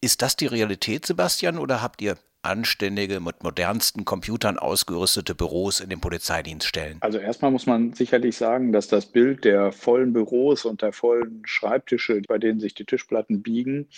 Ist 0.00 0.22
das 0.22 0.36
die 0.36 0.46
Realität, 0.46 1.06
Sebastian, 1.06 1.58
oder 1.58 1.82
habt 1.82 2.02
ihr 2.02 2.16
anständige, 2.44 3.20
mit 3.20 3.42
modernsten 3.42 4.04
Computern 4.04 4.58
ausgerüstete 4.58 5.34
Büros 5.34 5.80
in 5.80 5.90
den 5.90 6.00
Polizeidienststellen? 6.00 6.98
Also 7.00 7.18
erstmal 7.18 7.50
muss 7.50 7.66
man 7.66 7.92
sicherlich 7.92 8.36
sagen, 8.36 8.72
dass 8.72 8.88
das 8.88 9.06
Bild 9.06 9.44
der 9.44 9.72
vollen 9.72 10.12
Büros 10.12 10.64
und 10.64 10.82
der 10.82 10.92
vollen 10.92 11.42
Schreibtische, 11.44 12.20
bei 12.28 12.38
denen 12.38 12.60
sich 12.60 12.74
die 12.74 12.84
Tischplatten 12.84 13.42
biegen, 13.42 13.88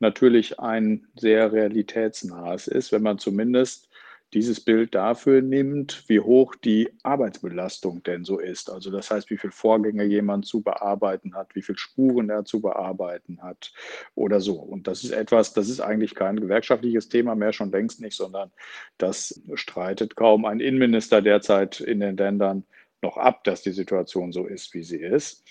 natürlich 0.00 0.58
ein 0.60 1.06
sehr 1.14 1.52
realitätsnahes 1.52 2.66
ist, 2.66 2.92
wenn 2.92 3.02
man 3.02 3.18
zumindest 3.18 3.88
dieses 4.34 4.60
Bild 4.60 4.94
dafür 4.94 5.42
nimmt, 5.42 6.04
wie 6.08 6.20
hoch 6.20 6.54
die 6.54 6.90
Arbeitsbelastung 7.02 8.02
denn 8.02 8.24
so 8.24 8.38
ist. 8.38 8.70
Also 8.70 8.90
das 8.90 9.10
heißt, 9.10 9.28
wie 9.30 9.36
viele 9.36 9.52
Vorgänge 9.52 10.04
jemand 10.04 10.46
zu 10.46 10.62
bearbeiten 10.62 11.34
hat, 11.34 11.54
wie 11.54 11.62
viele 11.62 11.78
Spuren 11.78 12.30
er 12.30 12.44
zu 12.44 12.60
bearbeiten 12.60 13.42
hat 13.42 13.72
oder 14.14 14.40
so. 14.40 14.54
Und 14.54 14.86
das 14.86 15.04
ist 15.04 15.10
etwas, 15.10 15.52
das 15.52 15.68
ist 15.68 15.80
eigentlich 15.80 16.14
kein 16.14 16.40
gewerkschaftliches 16.40 17.08
Thema 17.08 17.34
mehr, 17.34 17.52
schon 17.52 17.70
längst 17.70 18.00
nicht, 18.00 18.16
sondern 18.16 18.50
das 18.96 19.42
streitet 19.54 20.16
kaum 20.16 20.46
ein 20.46 20.60
Innenminister 20.60 21.20
derzeit 21.20 21.80
in 21.80 22.00
den 22.00 22.16
Ländern 22.16 22.64
noch 23.02 23.16
ab, 23.18 23.44
dass 23.44 23.62
die 23.62 23.72
Situation 23.72 24.32
so 24.32 24.46
ist, 24.46 24.72
wie 24.74 24.84
sie 24.84 25.00
ist. 25.00 25.44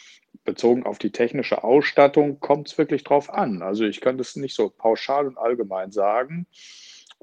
Bezogen 0.46 0.86
auf 0.86 0.98
die 0.98 1.12
technische 1.12 1.64
Ausstattung 1.64 2.40
kommt 2.40 2.70
es 2.70 2.78
wirklich 2.78 3.04
drauf 3.04 3.30
an. 3.30 3.62
Also 3.62 3.84
ich 3.84 4.02
kann 4.02 4.18
das 4.18 4.36
nicht 4.38 4.56
so 4.56 4.70
pauschal 4.70 5.28
und 5.28 5.38
allgemein 5.38 5.92
sagen. 5.92 6.48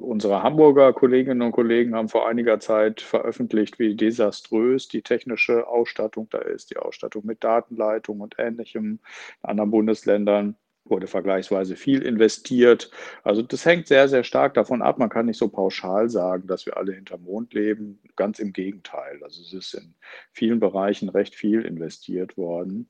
Unsere 0.00 0.44
Hamburger 0.44 0.92
Kolleginnen 0.92 1.42
und 1.42 1.50
Kollegen 1.50 1.96
haben 1.96 2.08
vor 2.08 2.28
einiger 2.28 2.60
Zeit 2.60 3.00
veröffentlicht, 3.00 3.80
wie 3.80 3.96
desaströs 3.96 4.86
die 4.86 5.02
technische 5.02 5.66
Ausstattung 5.66 6.28
da 6.30 6.38
ist, 6.38 6.70
die 6.70 6.76
Ausstattung 6.76 7.26
mit 7.26 7.42
Datenleitung 7.42 8.20
und 8.20 8.36
ähnlichem. 8.38 9.00
In 9.42 9.48
anderen 9.48 9.72
Bundesländern 9.72 10.56
wurde 10.84 11.08
vergleichsweise 11.08 11.74
viel 11.74 12.02
investiert. 12.02 12.92
Also 13.24 13.42
das 13.42 13.66
hängt 13.66 13.88
sehr, 13.88 14.08
sehr 14.08 14.22
stark 14.22 14.54
davon 14.54 14.82
ab. 14.82 14.98
Man 15.00 15.08
kann 15.08 15.26
nicht 15.26 15.36
so 15.38 15.48
pauschal 15.48 16.08
sagen, 16.08 16.46
dass 16.46 16.64
wir 16.64 16.76
alle 16.76 16.92
hinterm 16.92 17.24
Mond 17.24 17.52
leben. 17.52 18.00
Ganz 18.14 18.38
im 18.38 18.52
Gegenteil. 18.52 19.18
Also 19.24 19.42
es 19.42 19.52
ist 19.52 19.74
in 19.74 19.94
vielen 20.30 20.60
Bereichen 20.60 21.08
recht 21.08 21.34
viel 21.34 21.62
investiert 21.62 22.36
worden. 22.36 22.88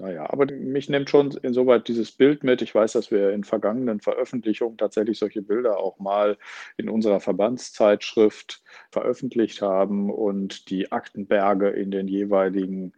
Naja, 0.00 0.30
aber 0.30 0.46
mich 0.46 0.88
nimmt 0.88 1.10
schon 1.10 1.30
insoweit 1.42 1.86
dieses 1.86 2.10
Bild 2.10 2.42
mit. 2.42 2.62
Ich 2.62 2.74
weiß, 2.74 2.92
dass 2.92 3.10
wir 3.10 3.32
in 3.32 3.44
vergangenen 3.44 4.00
Veröffentlichungen 4.00 4.78
tatsächlich 4.78 5.18
solche 5.18 5.42
Bilder 5.42 5.76
auch 5.78 5.98
mal 5.98 6.38
in 6.78 6.88
unserer 6.88 7.20
Verbandszeitschrift 7.20 8.62
veröffentlicht 8.90 9.60
haben 9.60 10.10
und 10.10 10.70
die 10.70 10.90
Aktenberge 10.90 11.68
in 11.68 11.90
den 11.90 12.08
jeweiligen 12.08 12.94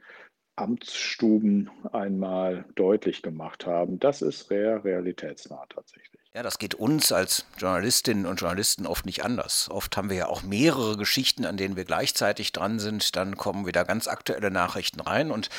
Amtsstuben 0.55 1.71
einmal 1.93 2.67
deutlich 2.77 3.23
gemacht 3.23 3.67
haben. 3.67 3.99
Das 3.99 4.23
ist 4.23 4.47
sehr 4.47 4.85
realitätsnah 4.85 5.67
tatsächlich. 5.69 6.22
Ja, 6.35 6.43
das 6.43 6.59
geht 6.59 6.75
uns 6.75 7.13
als 7.13 7.45
Journalistinnen 7.59 8.25
und 8.25 8.41
Journalisten 8.41 8.87
oft 8.87 9.05
nicht 9.05 9.23
anders. 9.23 9.69
Oft 9.71 9.95
haben 9.99 10.09
wir 10.09 10.17
ja 10.17 10.27
auch 10.29 10.43
mehrere 10.43 10.97
Geschichten, 10.97 11.45
an 11.45 11.59
denen 11.59 11.77
wir 11.77 11.85
gleichzeitig 11.85 12.53
dran 12.53 12.79
sind. 12.79 13.17
Dann 13.17 13.37
kommen 13.37 13.67
wieder 13.67 13.85
ganz 13.85 14.09
aktuelle 14.09 14.51
Nachrichten 14.51 15.01
rein. 15.01 15.31
Und 15.31 15.51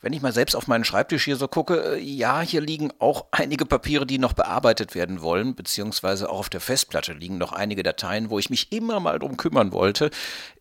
wenn 0.00 0.14
ich 0.14 0.22
mal 0.22 0.32
selbst 0.32 0.56
auf 0.56 0.66
meinen 0.66 0.84
Schreibtisch 0.84 1.24
hier 1.24 1.36
so 1.36 1.48
gucke, 1.48 1.96
äh, 1.96 1.98
ja, 2.00 2.40
hier 2.40 2.62
liegen 2.62 2.92
auch 2.98 3.26
einige 3.30 3.66
Papiere, 3.66 4.06
die 4.06 4.18
noch 4.18 4.32
bearbeitet 4.32 4.94
werden 4.94 5.20
wollen, 5.20 5.54
beziehungsweise 5.54 6.30
auch 6.30 6.38
auf 6.38 6.48
der 6.48 6.62
Festplatte 6.62 7.12
liegen 7.12 7.36
noch 7.36 7.52
einige 7.52 7.82
Dateien, 7.82 8.30
wo 8.30 8.38
ich 8.38 8.48
mich 8.48 8.72
immer 8.72 9.00
mal 9.00 9.18
drum 9.18 9.36
kümmern 9.36 9.70
wollte, 9.70 10.10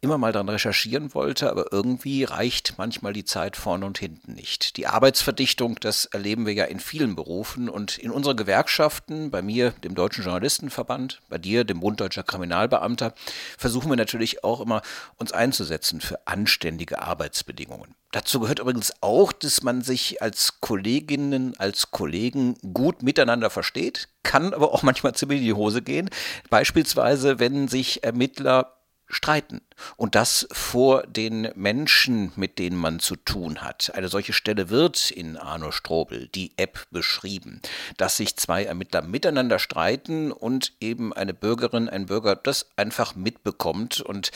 immer 0.01 0.17
mal 0.17 0.33
dran 0.33 0.49
recherchieren 0.49 1.13
wollte, 1.13 1.49
aber 1.49 1.71
irgendwie 1.71 2.25
reicht 2.25 2.75
manchmal 2.77 3.13
die 3.13 3.25
Zeit 3.25 3.55
vorne 3.55 3.85
und 3.85 3.97
hinten 3.97 4.33
nicht. 4.33 4.75
Die 4.75 4.85
Arbeitsverdichtung, 4.85 5.77
das 5.79 6.05
erleben 6.05 6.45
wir 6.45 6.53
ja 6.53 6.65
in 6.65 6.81
vielen 6.81 7.15
Berufen 7.15 7.69
und 7.69 7.97
in 7.97 8.11
unseren 8.11 8.35
Gewerkschaften, 8.35 9.31
bei 9.31 9.41
mir 9.41 9.60
mir, 9.61 9.71
dem 9.83 9.95
Deutschen 9.95 10.23
Journalistenverband, 10.23 11.21
bei 11.29 11.37
dir, 11.37 11.63
dem 11.63 11.79
Bund 11.79 11.99
Deutscher 11.99 12.23
Kriminalbeamter, 12.23 13.13
versuchen 13.57 13.89
wir 13.89 13.95
natürlich 13.95 14.43
auch 14.43 14.61
immer, 14.61 14.81
uns 15.17 15.31
einzusetzen 15.31 16.01
für 16.01 16.19
anständige 16.25 17.01
Arbeitsbedingungen. 17.01 17.95
Dazu 18.11 18.39
gehört 18.39 18.59
übrigens 18.59 18.93
auch, 19.01 19.31
dass 19.31 19.63
man 19.63 19.81
sich 19.81 20.21
als 20.21 20.59
Kolleginnen, 20.59 21.53
als 21.57 21.91
Kollegen 21.91 22.55
gut 22.73 23.03
miteinander 23.03 23.49
versteht, 23.49 24.09
kann 24.23 24.53
aber 24.53 24.73
auch 24.73 24.83
manchmal 24.83 25.13
ziemlich 25.15 25.39
in 25.39 25.45
die 25.45 25.53
Hose 25.53 25.81
gehen. 25.81 26.09
Beispielsweise, 26.49 27.39
wenn 27.39 27.67
sich 27.67 28.03
Ermittler 28.03 28.80
streiten. 29.11 29.61
Und 29.97 30.15
das 30.15 30.47
vor 30.51 31.03
den 31.03 31.49
Menschen, 31.55 32.31
mit 32.35 32.59
denen 32.59 32.77
man 32.77 32.99
zu 32.99 33.15
tun 33.15 33.61
hat. 33.61 33.91
Eine 33.95 34.09
solche 34.09 34.33
Stelle 34.33 34.69
wird 34.69 35.11
in 35.11 35.37
Arno 35.37 35.71
Strobel, 35.71 36.27
die 36.27 36.51
App, 36.57 36.85
beschrieben, 36.91 37.61
dass 37.97 38.17
sich 38.17 38.35
zwei 38.37 38.63
Ermittler 38.63 39.01
miteinander 39.01 39.59
streiten 39.59 40.31
und 40.31 40.73
eben 40.79 41.13
eine 41.13 41.33
Bürgerin, 41.33 41.89
ein 41.89 42.07
Bürger 42.07 42.35
das 42.35 42.69
einfach 42.75 43.15
mitbekommt 43.15 44.01
und 44.01 44.31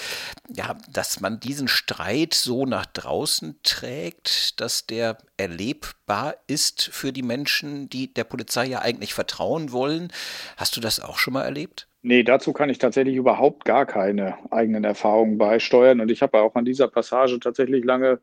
ja, 0.50 0.76
dass 0.90 1.20
man 1.20 1.40
diesen 1.40 1.68
Streit 1.68 2.34
so 2.34 2.66
nach 2.66 2.86
draußen 2.86 3.60
trägt, 3.64 4.60
dass 4.60 4.86
der 4.86 5.18
erlebbar 5.38 6.36
ist 6.48 6.84
für 6.84 7.12
die 7.12 7.24
Menschen, 7.24 7.90
die 7.90 8.14
der 8.14 8.24
Polizei 8.24 8.66
ja 8.66 8.80
eigentlich 8.80 9.14
vertrauen 9.14 9.72
wollen. 9.72 10.12
Hast 10.58 10.76
du 10.76 10.82
das 10.82 11.00
auch 11.00 11.18
schon 11.18 11.34
mal 11.34 11.44
erlebt? 11.44 11.88
Nee, 12.08 12.22
dazu 12.22 12.54
kann 12.54 12.70
ich 12.70 12.78
tatsächlich 12.78 13.16
überhaupt 13.16 13.66
gar 13.66 13.88
keine 13.88 14.38
eigenen 14.52 14.84
Erfahrungen 14.84 15.40
beisteuern. 15.40 16.02
Und 16.02 16.12
ich 16.12 16.22
habe 16.22 16.40
auch 16.40 16.54
an 16.54 16.64
dieser 16.64 16.88
Passage 16.88 17.40
tatsächlich 17.40 17.84
lange 17.84 18.20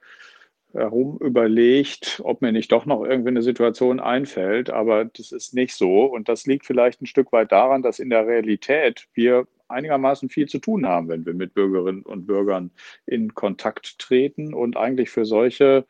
herum 0.73 1.19
überlegt, 1.21 2.21
ob 2.25 2.43
mir 2.43 2.53
nicht 2.53 2.71
doch 2.71 2.87
noch 2.87 3.03
irgendwie 3.03 3.31
eine 3.31 3.43
Situation 3.43 3.99
einfällt. 3.99 4.71
Aber 4.71 5.07
das 5.07 5.33
ist 5.33 5.55
nicht 5.55 5.75
so. 5.75 6.05
Und 6.05 6.29
das 6.29 6.47
liegt 6.47 6.65
vielleicht 6.65 7.03
ein 7.03 7.07
Stück 7.07 7.33
weit 7.33 7.51
daran, 7.51 7.83
dass 7.83 7.99
in 7.99 8.09
der 8.09 8.25
Realität 8.25 9.09
wir 9.15 9.49
einigermaßen 9.67 10.29
viel 10.29 10.47
zu 10.47 10.61
tun 10.61 10.87
haben, 10.87 11.09
wenn 11.09 11.27
wir 11.27 11.35
mit 11.35 11.53
Bürgerinnen 11.55 12.03
und 12.03 12.27
Bürgern 12.27 12.71
in 13.07 13.35
Kontakt 13.35 13.99
treten 13.99 14.55
und 14.55 14.77
eigentlich 14.77 15.11
für 15.11 15.25
solche 15.25 15.87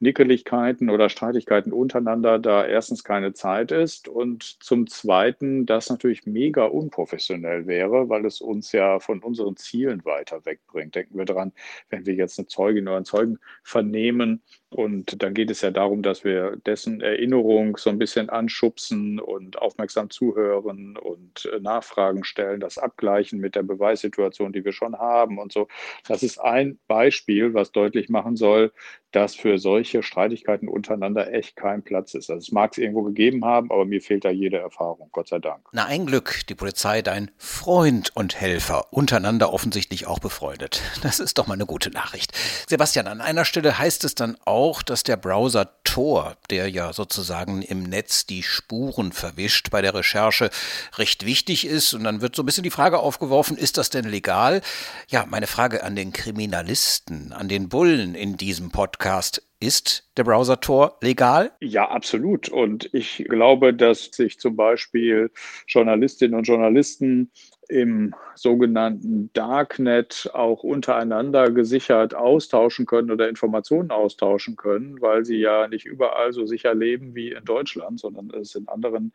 Nickeligkeiten 0.00 0.88
oder 0.90 1.08
Streitigkeiten 1.10 1.72
untereinander 1.72 2.38
da 2.38 2.66
erstens 2.66 3.04
keine 3.04 3.34
Zeit 3.34 3.70
ist 3.70 4.08
und 4.08 4.42
zum 4.42 4.86
Zweiten 4.86 5.66
das 5.66 5.90
natürlich 5.90 6.26
mega 6.26 6.64
unprofessionell 6.64 7.66
wäre, 7.66 8.08
weil 8.08 8.24
es 8.24 8.40
uns 8.40 8.72
ja 8.72 8.98
von 8.98 9.22
unseren 9.22 9.56
Zielen 9.56 10.04
weiter 10.04 10.44
wegbringt. 10.46 10.94
Denken 10.94 11.18
wir 11.18 11.26
daran, 11.26 11.52
wenn 11.90 12.06
wir 12.06 12.14
jetzt 12.14 12.38
eine 12.38 12.48
Zeugin 12.48 12.88
oder 12.88 12.96
einen 12.96 13.04
Zeugen 13.04 13.38
vernehmen, 13.62 14.42
und 14.70 15.20
dann 15.20 15.34
geht 15.34 15.50
es 15.50 15.62
ja 15.62 15.72
darum, 15.72 16.00
dass 16.00 16.22
wir 16.22 16.56
dessen 16.64 17.00
Erinnerung 17.00 17.76
so 17.76 17.90
ein 17.90 17.98
bisschen 17.98 18.30
anschubsen 18.30 19.18
und 19.18 19.58
aufmerksam 19.58 20.10
zuhören 20.10 20.96
und 20.96 21.50
äh, 21.52 21.58
Nachfragen 21.58 22.22
stellen, 22.22 22.60
das 22.60 22.78
abgleichen 22.78 23.40
mit 23.40 23.56
der 23.56 23.64
Beweissituation, 23.64 24.52
die 24.52 24.64
wir 24.64 24.70
schon 24.70 24.96
haben 24.96 25.38
und 25.38 25.50
so. 25.52 25.66
Das 26.06 26.22
ist 26.22 26.38
ein 26.38 26.78
Beispiel, 26.86 27.52
was 27.52 27.72
deutlich 27.72 28.08
machen 28.10 28.36
soll, 28.36 28.72
dass 29.12 29.34
für 29.34 29.58
solche 29.58 30.02
Streitigkeiten 30.02 30.68
untereinander 30.68 31.32
echt 31.32 31.56
kein 31.56 31.82
Platz 31.82 32.14
ist. 32.14 32.30
Also 32.30 32.38
es 32.38 32.52
mag 32.52 32.72
es 32.72 32.78
irgendwo 32.78 33.02
gegeben 33.02 33.44
haben, 33.44 33.70
aber 33.70 33.84
mir 33.84 34.00
fehlt 34.00 34.24
da 34.24 34.30
jede 34.30 34.58
Erfahrung, 34.58 35.08
Gott 35.12 35.28
sei 35.28 35.38
Dank. 35.38 35.66
Na, 35.72 35.86
ein 35.86 36.06
Glück, 36.06 36.42
die 36.48 36.54
Polizei, 36.54 37.02
dein 37.02 37.30
Freund 37.36 38.14
und 38.14 38.40
Helfer, 38.40 38.92
untereinander 38.92 39.52
offensichtlich 39.52 40.06
auch 40.06 40.18
befreundet. 40.18 40.82
Das 41.02 41.18
ist 41.18 41.38
doch 41.38 41.46
mal 41.46 41.54
eine 41.54 41.66
gute 41.66 41.90
Nachricht. 41.90 42.32
Sebastian, 42.68 43.06
an 43.06 43.20
einer 43.20 43.44
Stelle 43.44 43.78
heißt 43.78 44.04
es 44.04 44.14
dann 44.14 44.36
auch, 44.44 44.82
dass 44.82 45.02
der 45.02 45.16
Browser 45.16 45.82
Tor, 45.82 46.36
der 46.50 46.68
ja 46.68 46.92
sozusagen 46.92 47.62
im 47.62 47.82
Netz 47.82 48.26
die 48.26 48.42
Spuren 48.42 49.12
verwischt 49.12 49.70
bei 49.70 49.82
der 49.82 49.94
Recherche, 49.94 50.50
recht 50.98 51.26
wichtig 51.26 51.66
ist. 51.66 51.94
Und 51.94 52.04
dann 52.04 52.20
wird 52.20 52.36
so 52.36 52.42
ein 52.42 52.46
bisschen 52.46 52.62
die 52.62 52.70
Frage 52.70 53.00
aufgeworfen, 53.00 53.56
ist 53.56 53.76
das 53.76 53.90
denn 53.90 54.04
legal? 54.04 54.60
Ja, 55.08 55.26
meine 55.28 55.48
Frage 55.48 55.82
an 55.82 55.96
den 55.96 56.12
Kriminalisten, 56.12 57.32
an 57.32 57.48
den 57.48 57.68
Bullen 57.68 58.14
in 58.14 58.36
diesem 58.36 58.70
Podcast 58.70 58.99
Podcast. 59.00 59.42
Ist 59.60 60.10
der 60.18 60.24
Browser 60.24 60.60
Tor 60.60 60.98
legal? 61.00 61.52
Ja, 61.60 61.88
absolut. 61.88 62.50
Und 62.50 62.92
ich 62.92 63.24
glaube, 63.30 63.72
dass 63.72 64.10
sich 64.12 64.38
zum 64.38 64.56
Beispiel 64.56 65.30
Journalistinnen 65.66 66.36
und 66.36 66.46
Journalisten 66.46 67.30
im 67.70 68.14
sogenannten 68.34 69.30
Darknet 69.32 70.30
auch 70.34 70.62
untereinander 70.64 71.50
gesichert 71.50 72.14
austauschen 72.14 72.86
können 72.86 73.10
oder 73.10 73.28
Informationen 73.28 73.90
austauschen 73.90 74.56
können, 74.56 75.00
weil 75.00 75.24
sie 75.24 75.38
ja 75.38 75.68
nicht 75.68 75.86
überall 75.86 76.32
so 76.32 76.46
sicher 76.46 76.74
leben 76.74 77.14
wie 77.14 77.32
in 77.32 77.44
Deutschland, 77.44 78.00
sondern 78.00 78.30
es 78.30 78.54
in 78.54 78.68
anderen 78.68 79.12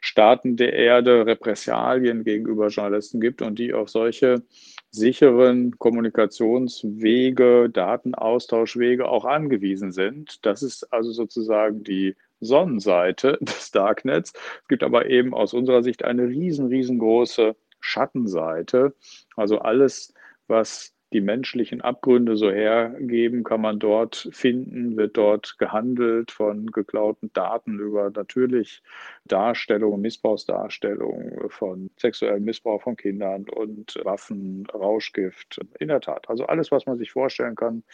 Staaten 0.00 0.56
der 0.56 0.72
Erde 0.72 1.26
Repressalien 1.26 2.24
gegenüber 2.24 2.68
Journalisten 2.68 3.20
gibt 3.20 3.42
und 3.42 3.58
die 3.58 3.74
auf 3.74 3.88
solche 3.88 4.42
sicheren 4.90 5.78
Kommunikationswege, 5.78 7.68
Datenaustauschwege 7.70 9.08
auch 9.08 9.24
angewiesen 9.24 9.92
sind. 9.92 10.44
Das 10.46 10.62
ist 10.62 10.92
also 10.92 11.12
sozusagen 11.12 11.84
die 11.84 12.16
Sonnenseite 12.40 13.38
des 13.42 13.70
Darknets. 13.70 14.32
Es 14.62 14.68
gibt 14.68 14.82
aber 14.82 15.06
eben 15.06 15.34
aus 15.34 15.52
unserer 15.52 15.82
Sicht 15.82 16.04
eine 16.04 16.28
riesen, 16.28 16.68
riesengroße 16.68 17.54
Schattenseite. 17.80 18.94
Also 19.36 19.58
alles, 19.58 20.14
was 20.46 20.94
die 21.12 21.20
menschlichen 21.22 21.80
Abgründe 21.80 22.36
so 22.36 22.50
hergeben, 22.50 23.42
kann 23.42 23.62
man 23.62 23.78
dort 23.78 24.28
finden, 24.32 24.96
wird 24.96 25.16
dort 25.16 25.58
gehandelt 25.58 26.30
von 26.30 26.66
geklauten 26.66 27.32
Daten 27.32 27.78
über 27.78 28.10
natürlich 28.10 28.82
Darstellungen, 29.24 30.02
Missbrauchsdarstellungen 30.02 31.48
von 31.48 31.90
sexuellem 31.98 32.44
Missbrauch 32.44 32.82
von 32.82 32.96
Kindern 32.96 33.48
und 33.48 33.98
Waffen, 34.04 34.66
Rauschgift. 34.66 35.60
In 35.78 35.88
der 35.88 36.00
Tat, 36.00 36.28
also 36.28 36.44
alles, 36.46 36.70
was 36.70 36.84
man 36.84 36.98
sich 36.98 37.12
vorstellen 37.12 37.56
kann, 37.56 37.84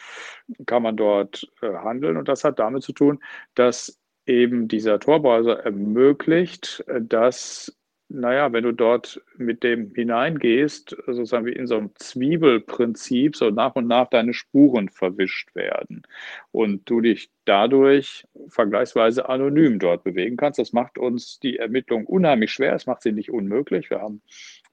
kann 0.65 0.83
man 0.83 0.97
dort 0.97 1.47
äh, 1.61 1.73
handeln. 1.73 2.17
Und 2.17 2.27
das 2.27 2.43
hat 2.43 2.59
damit 2.59 2.83
zu 2.83 2.91
tun, 2.91 3.23
dass 3.53 3.97
eben 4.25 4.67
dieser 4.67 4.99
Tor-Browser 4.99 5.59
ermöglicht, 5.59 6.83
äh, 6.87 7.01
dass 7.01 7.77
naja, 8.07 8.53
wenn 8.53 8.63
du 8.63 8.71
dort 8.71 9.21
mit 9.37 9.63
dem 9.63 9.93
hineingehst, 9.93 10.95
sozusagen 11.07 11.45
wie 11.45 11.53
in 11.53 11.65
so 11.67 11.77
einem 11.77 11.89
Zwiebelprinzip, 11.95 13.35
so 13.35 13.49
nach 13.49 13.75
und 13.75 13.87
nach 13.87 14.09
deine 14.09 14.33
Spuren 14.33 14.89
verwischt 14.89 15.55
werden 15.55 16.03
und 16.51 16.87
du 16.89 17.01
dich 17.01 17.31
dadurch 17.45 18.25
vergleichsweise 18.47 19.27
anonym 19.27 19.79
dort 19.79 20.03
bewegen 20.03 20.37
kannst. 20.37 20.59
Das 20.59 20.71
macht 20.71 20.97
uns 20.97 21.39
die 21.39 21.57
Ermittlung 21.57 22.05
unheimlich 22.05 22.51
schwer, 22.51 22.73
es 22.75 22.85
macht 22.85 23.01
sie 23.01 23.11
nicht 23.11 23.31
unmöglich. 23.31 23.89
Wir 23.89 24.01
haben 24.01 24.21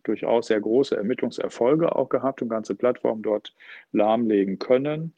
durchaus 0.05 0.49
sehr 0.49 0.61
große 0.61 0.97
Ermittlungserfolge 0.97 1.95
auch 1.95 2.09
gehabt 2.09 2.43
und 2.43 2.49
ganze 2.49 2.75
Plattformen 2.75 3.23
dort 3.23 3.55
lahmlegen 3.93 4.59
können. 4.59 5.15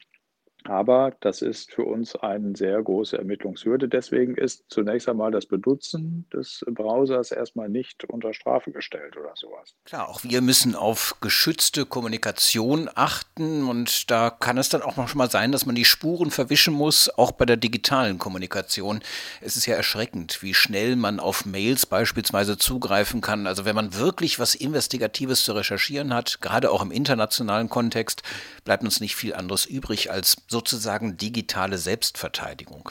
Aber 0.67 1.13
das 1.19 1.41
ist 1.41 1.71
für 1.71 1.83
uns 1.83 2.15
eine 2.15 2.55
sehr 2.55 2.81
große 2.81 3.17
Ermittlungshürde. 3.17 3.87
Deswegen 3.87 4.35
ist 4.35 4.65
zunächst 4.69 5.07
einmal 5.07 5.31
das 5.31 5.45
Benutzen 5.45 6.27
des 6.33 6.65
Browsers 6.67 7.31
erstmal 7.31 7.69
nicht 7.69 8.03
unter 8.05 8.33
Strafe 8.33 8.71
gestellt 8.71 9.15
oder 9.15 9.33
sowas. 9.35 9.75
Klar, 9.85 10.09
auch 10.09 10.23
wir 10.23 10.41
müssen 10.41 10.75
auf 10.75 11.17
geschützte 11.21 11.85
Kommunikation 11.85 12.89
achten 12.95 13.67
und 13.67 14.09
da 14.09 14.31
kann 14.31 14.57
es 14.57 14.69
dann 14.69 14.81
auch 14.81 14.97
noch 14.97 15.13
mal 15.13 15.29
sein, 15.29 15.51
dass 15.51 15.67
man 15.67 15.75
die 15.75 15.85
Spuren 15.85 16.31
verwischen 16.31 16.73
muss, 16.73 17.09
auch 17.09 17.31
bei 17.31 17.45
der 17.45 17.57
digitalen 17.57 18.17
Kommunikation. 18.17 19.01
Es 19.41 19.57
ist 19.57 19.67
ja 19.67 19.75
erschreckend, 19.75 20.41
wie 20.41 20.55
schnell 20.55 20.95
man 20.95 21.19
auf 21.19 21.45
Mails 21.45 21.85
beispielsweise 21.85 22.57
zugreifen 22.57 23.21
kann. 23.21 23.45
Also 23.45 23.65
wenn 23.65 23.75
man 23.75 23.93
wirklich 23.93 24.39
was 24.39 24.55
Investigatives 24.55 25.43
zu 25.43 25.53
recherchieren 25.53 26.13
hat, 26.13 26.41
gerade 26.41 26.71
auch 26.71 26.81
im 26.81 26.91
internationalen 26.91 27.69
Kontext, 27.69 28.23
bleibt 28.63 28.83
uns 28.83 28.99
nicht 28.99 29.15
viel 29.15 29.35
anderes 29.35 29.67
übrig 29.67 30.11
als 30.11 30.37
sozusagen 30.55 31.17
digitale 31.17 31.77
Selbstverteidigung. 31.77 32.89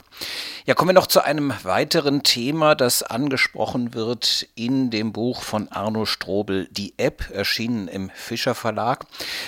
Ja, 0.66 0.74
kommen 0.74 0.90
wir 0.90 0.94
noch 0.94 1.06
zu 1.06 1.22
einem 1.22 1.50
weiteren 1.62 2.22
Thema, 2.22 2.74
das 2.74 3.02
angesprochen 3.02 3.94
wird 3.94 4.46
in 4.54 4.90
dem 4.90 5.14
Buch 5.14 5.40
von 5.40 5.68
Arno 5.68 6.04
Strobel, 6.04 6.68
die 6.70 6.92
App, 6.98 7.30
erschienen 7.30 7.88
im 7.88 8.10
Fischer 8.10 8.54
Verlag. 8.54 9.06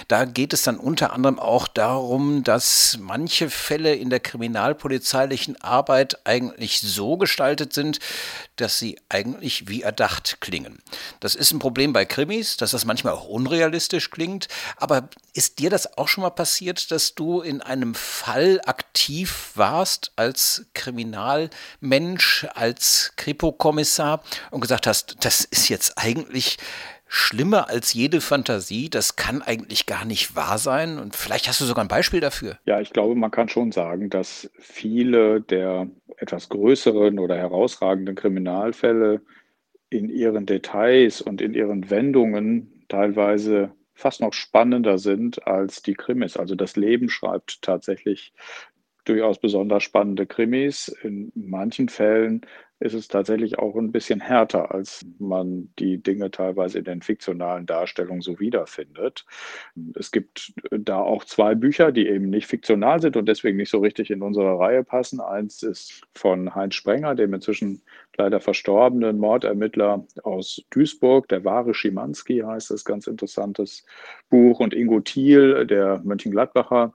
Da 0.08 0.24
geht 0.24 0.54
es 0.54 0.62
dann 0.62 0.78
unter 0.78 1.12
anderem 1.12 1.38
auch 1.38 1.68
darum, 1.68 2.42
dass 2.42 2.96
manche 2.98 3.50
Fälle 3.50 3.94
in 3.94 4.08
der 4.08 4.20
kriminalpolizeilichen 4.20 5.60
Arbeit 5.60 6.18
eigentlich 6.24 6.80
so 6.80 7.18
gestaltet 7.18 7.74
sind, 7.74 7.98
dass 8.56 8.78
sie 8.78 8.98
eigentlich 9.10 9.68
wie 9.68 9.82
erdacht 9.82 10.38
klingen. 10.40 10.78
Das 11.20 11.34
ist 11.34 11.52
ein 11.52 11.58
Problem 11.58 11.92
bei 11.92 12.06
Krimis, 12.06 12.56
dass 12.56 12.70
das 12.70 12.86
manchmal 12.86 13.12
auch 13.12 13.28
unrealistisch 13.28 14.10
klingt. 14.10 14.48
Aber 14.78 15.10
ist 15.34 15.58
dir 15.58 15.68
das 15.68 15.98
auch 15.98 16.08
schon 16.08 16.22
mal 16.22 16.30
passiert, 16.30 16.90
dass 16.90 17.14
du 17.14 17.42
in 17.42 17.60
einem 17.60 17.94
Fall 18.06 18.60
aktiv 18.64 19.52
warst 19.54 20.12
als 20.16 20.66
Kriminalmensch, 20.74 22.46
als 22.54 23.12
Kripo-Kommissar 23.16 24.22
und 24.50 24.60
gesagt 24.60 24.86
hast, 24.86 25.24
das 25.24 25.44
ist 25.44 25.68
jetzt 25.68 25.98
eigentlich 25.98 26.56
schlimmer 27.08 27.68
als 27.68 27.94
jede 27.94 28.20
Fantasie, 28.20 28.90
das 28.90 29.16
kann 29.16 29.42
eigentlich 29.42 29.86
gar 29.86 30.04
nicht 30.04 30.34
wahr 30.34 30.58
sein. 30.58 30.98
Und 30.98 31.14
vielleicht 31.14 31.48
hast 31.48 31.60
du 31.60 31.64
sogar 31.64 31.84
ein 31.84 31.88
Beispiel 31.88 32.20
dafür. 32.20 32.58
Ja, 32.64 32.80
ich 32.80 32.92
glaube, 32.92 33.14
man 33.14 33.30
kann 33.30 33.48
schon 33.48 33.72
sagen, 33.72 34.10
dass 34.10 34.50
viele 34.58 35.40
der 35.40 35.88
etwas 36.16 36.48
größeren 36.48 37.18
oder 37.18 37.36
herausragenden 37.36 38.14
Kriminalfälle 38.14 39.20
in 39.90 40.08
ihren 40.08 40.46
Details 40.46 41.20
und 41.20 41.40
in 41.40 41.54
ihren 41.54 41.90
Wendungen 41.90 42.84
teilweise 42.88 43.70
fast 43.96 44.20
noch 44.20 44.34
spannender 44.34 44.98
sind 44.98 45.46
als 45.46 45.82
die 45.82 45.94
Krimis. 45.94 46.36
Also 46.36 46.54
das 46.54 46.76
Leben 46.76 47.08
schreibt 47.08 47.62
tatsächlich 47.62 48.32
durchaus 49.04 49.40
besonders 49.40 49.82
spannende 49.82 50.26
Krimis. 50.26 50.88
In 51.02 51.32
manchen 51.34 51.88
Fällen 51.88 52.42
ist 52.78 52.94
es 52.94 53.08
tatsächlich 53.08 53.58
auch 53.58 53.74
ein 53.76 53.90
bisschen 53.90 54.20
härter, 54.20 54.74
als 54.74 55.06
man 55.18 55.70
die 55.78 56.02
Dinge 56.02 56.30
teilweise 56.30 56.78
in 56.78 56.84
den 56.84 57.00
fiktionalen 57.00 57.64
Darstellungen 57.64 58.20
so 58.20 58.38
wiederfindet. 58.38 59.24
Es 59.94 60.10
gibt 60.10 60.52
da 60.70 60.98
auch 60.98 61.24
zwei 61.24 61.54
Bücher, 61.54 61.90
die 61.90 62.06
eben 62.06 62.28
nicht 62.28 62.46
fiktional 62.46 63.00
sind 63.00 63.16
und 63.16 63.26
deswegen 63.26 63.56
nicht 63.56 63.70
so 63.70 63.78
richtig 63.78 64.10
in 64.10 64.22
unsere 64.22 64.58
Reihe 64.58 64.84
passen. 64.84 65.20
Eins 65.20 65.62
ist 65.62 66.02
von 66.14 66.54
Heinz 66.54 66.74
Sprenger, 66.74 67.14
dem 67.14 67.32
inzwischen 67.32 67.80
leider 68.18 68.40
verstorbenen 68.40 69.18
Mordermittler 69.18 70.06
aus 70.22 70.62
Duisburg, 70.70 71.28
der 71.28 71.44
wahre 71.44 71.72
Schimanski 71.72 72.40
heißt 72.40 72.70
es, 72.72 72.84
ganz 72.84 73.06
interessantes 73.06 73.86
Buch. 74.28 74.60
Und 74.60 74.74
Ingo 74.74 75.00
Thiel, 75.00 75.66
der 75.66 76.02
Mönchengladbacher 76.04 76.94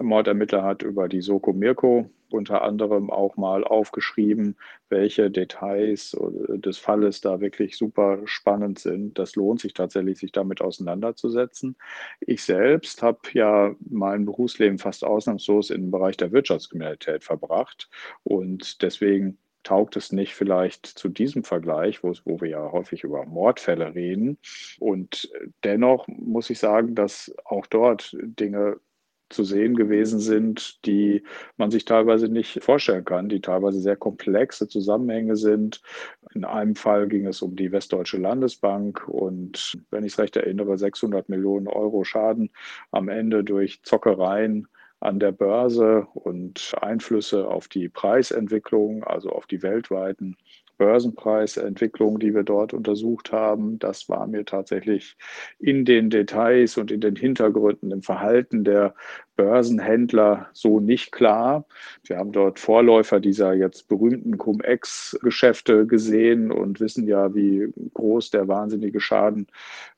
Mordermittler, 0.00 0.62
hat 0.62 0.82
über 0.82 1.08
die 1.08 1.20
Soko 1.20 1.52
Mirko 1.52 2.10
unter 2.30 2.62
anderem 2.62 3.10
auch 3.10 3.36
mal 3.36 3.64
aufgeschrieben, 3.64 4.56
welche 4.88 5.30
Details 5.30 6.16
des 6.48 6.78
Falles 6.78 7.20
da 7.20 7.40
wirklich 7.40 7.76
super 7.76 8.18
spannend 8.24 8.78
sind. 8.78 9.18
Das 9.18 9.36
lohnt 9.36 9.60
sich 9.60 9.74
tatsächlich, 9.74 10.18
sich 10.18 10.32
damit 10.32 10.60
auseinanderzusetzen. 10.60 11.76
Ich 12.20 12.42
selbst 12.42 13.02
habe 13.02 13.20
ja 13.32 13.74
mein 13.80 14.24
Berufsleben 14.24 14.78
fast 14.78 15.04
ausnahmslos 15.04 15.70
im 15.70 15.90
Bereich 15.90 16.16
der 16.16 16.32
Wirtschaftskriminalität 16.32 17.24
verbracht 17.24 17.88
und 18.24 18.82
deswegen 18.82 19.38
taugt 19.66 19.96
es 19.96 20.12
nicht 20.12 20.34
vielleicht 20.34 20.86
zu 20.86 21.08
diesem 21.08 21.42
Vergleich, 21.42 22.04
wo, 22.04 22.12
wo 22.24 22.40
wir 22.40 22.48
ja 22.48 22.70
häufig 22.70 23.02
über 23.02 23.26
Mordfälle 23.26 23.96
reden. 23.96 24.38
Und 24.78 25.28
dennoch 25.64 26.06
muss 26.06 26.50
ich 26.50 26.60
sagen, 26.60 26.94
dass 26.94 27.34
auch 27.44 27.66
dort 27.66 28.16
Dinge 28.22 28.78
zu 29.28 29.44
sehen 29.44 29.74
gewesen 29.74 30.20
sind, 30.20 30.84
die 30.86 31.22
man 31.56 31.70
sich 31.70 31.84
teilweise 31.84 32.28
nicht 32.28 32.62
vorstellen 32.62 33.04
kann, 33.04 33.28
die 33.28 33.40
teilweise 33.40 33.80
sehr 33.80 33.96
komplexe 33.96 34.68
Zusammenhänge 34.68 35.36
sind. 35.36 35.82
In 36.34 36.44
einem 36.44 36.76
Fall 36.76 37.08
ging 37.08 37.26
es 37.26 37.42
um 37.42 37.56
die 37.56 37.72
Westdeutsche 37.72 38.18
Landesbank 38.18 39.06
und, 39.08 39.78
wenn 39.90 40.04
ich 40.04 40.12
es 40.12 40.18
recht 40.18 40.36
erinnere, 40.36 40.78
600 40.78 41.28
Millionen 41.28 41.66
Euro 41.66 42.04
Schaden 42.04 42.50
am 42.90 43.08
Ende 43.08 43.42
durch 43.44 43.82
Zockereien 43.82 44.68
an 45.00 45.20
der 45.20 45.32
Börse 45.32 46.06
und 46.14 46.74
Einflüsse 46.80 47.48
auf 47.48 47.68
die 47.68 47.88
Preisentwicklung, 47.88 49.04
also 49.04 49.30
auf 49.30 49.46
die 49.46 49.62
weltweiten 49.62 50.36
Börsenpreisentwicklung, 50.78 52.18
die 52.18 52.34
wir 52.34 52.42
dort 52.42 52.74
untersucht 52.74 53.32
haben. 53.32 53.78
Das 53.78 54.08
war 54.08 54.26
mir 54.26 54.44
tatsächlich 54.44 55.16
in 55.58 55.84
den 55.84 56.10
Details 56.10 56.76
und 56.76 56.90
in 56.90 57.00
den 57.00 57.16
Hintergründen 57.16 57.90
im 57.90 58.02
Verhalten 58.02 58.64
der 58.64 58.94
Börsenhändler 59.36 60.48
so 60.52 60.80
nicht 60.80 61.12
klar. 61.12 61.66
Wir 62.04 62.18
haben 62.18 62.32
dort 62.32 62.58
Vorläufer 62.58 63.20
dieser 63.20 63.52
jetzt 63.52 63.88
berühmten 63.88 64.38
Cum-Ex-Geschäfte 64.38 65.86
gesehen 65.86 66.50
und 66.50 66.80
wissen 66.80 67.06
ja, 67.06 67.34
wie 67.34 67.72
groß 67.94 68.30
der 68.30 68.48
wahnsinnige 68.48 69.00
Schaden 69.00 69.46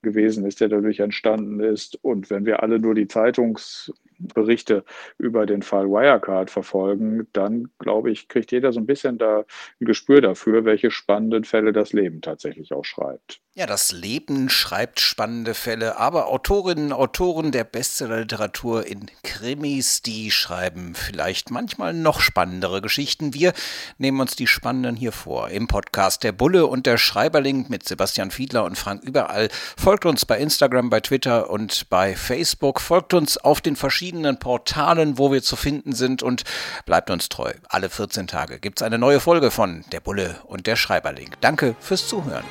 gewesen 0.02 0.44
ist, 0.44 0.60
der 0.60 0.68
dadurch 0.68 1.00
entstanden 1.00 1.60
ist. 1.60 1.98
Und 2.02 2.30
wenn 2.30 2.44
wir 2.44 2.62
alle 2.62 2.78
nur 2.78 2.94
die 2.94 3.08
Zeitungs 3.08 3.92
Berichte 4.18 4.84
über 5.16 5.46
den 5.46 5.62
Fall 5.62 5.86
Wirecard 5.86 6.50
verfolgen, 6.50 7.28
dann 7.32 7.70
glaube 7.78 8.10
ich, 8.10 8.28
kriegt 8.28 8.50
jeder 8.52 8.72
so 8.72 8.80
ein 8.80 8.86
bisschen 8.86 9.18
da 9.18 9.44
ein 9.80 9.86
Gespür 9.86 10.20
dafür, 10.20 10.64
welche 10.64 10.90
spannenden 10.90 11.44
Fälle 11.44 11.72
das 11.72 11.92
Leben 11.92 12.20
tatsächlich 12.20 12.72
auch 12.72 12.84
schreibt. 12.84 13.40
Ja, 13.54 13.66
das 13.66 13.92
Leben 13.92 14.48
schreibt 14.48 15.00
spannende 15.00 15.54
Fälle, 15.54 15.98
aber 15.98 16.28
Autorinnen 16.28 16.92
und 16.92 16.92
Autoren 16.92 17.52
der 17.52 17.64
Bestsellerliteratur 17.64 18.86
in 18.86 19.06
Krimis, 19.28 20.00
die 20.00 20.30
schreiben 20.30 20.94
vielleicht 20.94 21.50
manchmal 21.50 21.92
noch 21.92 22.22
spannendere 22.22 22.80
Geschichten. 22.80 23.34
Wir 23.34 23.52
nehmen 23.98 24.20
uns 24.20 24.36
die 24.36 24.46
spannenden 24.46 24.96
hier 24.96 25.12
vor. 25.12 25.50
Im 25.50 25.68
Podcast 25.68 26.22
Der 26.22 26.32
Bulle 26.32 26.66
und 26.66 26.86
der 26.86 26.96
Schreiberling 26.96 27.66
mit 27.68 27.86
Sebastian 27.86 28.30
Fiedler 28.30 28.64
und 28.64 28.78
Frank 28.78 29.04
Überall. 29.04 29.50
Folgt 29.76 30.06
uns 30.06 30.24
bei 30.24 30.38
Instagram, 30.38 30.88
bei 30.88 31.00
Twitter 31.00 31.50
und 31.50 31.90
bei 31.90 32.16
Facebook. 32.16 32.80
Folgt 32.80 33.12
uns 33.12 33.36
auf 33.36 33.60
den 33.60 33.76
verschiedenen 33.76 34.38
Portalen, 34.38 35.18
wo 35.18 35.30
wir 35.30 35.42
zu 35.42 35.56
finden 35.56 35.92
sind 35.92 36.22
und 36.22 36.44
bleibt 36.86 37.10
uns 37.10 37.28
treu. 37.28 37.52
Alle 37.68 37.90
14 37.90 38.28
Tage 38.28 38.58
gibt 38.58 38.80
es 38.80 38.86
eine 38.86 38.98
neue 38.98 39.20
Folge 39.20 39.50
von 39.50 39.84
Der 39.92 40.00
Bulle 40.00 40.40
und 40.46 40.66
der 40.66 40.76
Schreiberling. 40.76 41.32
Danke 41.42 41.76
fürs 41.80 42.08
Zuhören. 42.08 42.44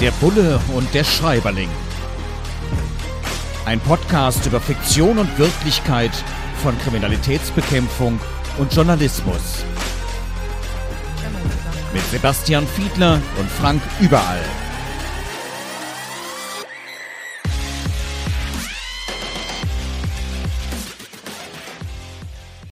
Der 0.00 0.10
Bulle 0.10 0.60
und 0.74 0.92
der 0.92 1.04
Schreiberling. 1.04 1.70
Ein 3.68 3.80
Podcast 3.80 4.46
über 4.46 4.62
Fiktion 4.62 5.18
und 5.18 5.38
Wirklichkeit 5.38 6.12
von 6.62 6.78
Kriminalitätsbekämpfung 6.78 8.18
und 8.56 8.74
Journalismus. 8.74 9.62
Mit 11.92 12.02
Sebastian 12.10 12.66
Fiedler 12.66 13.20
und 13.38 13.50
Frank 13.50 13.82
Überall. 14.00 14.40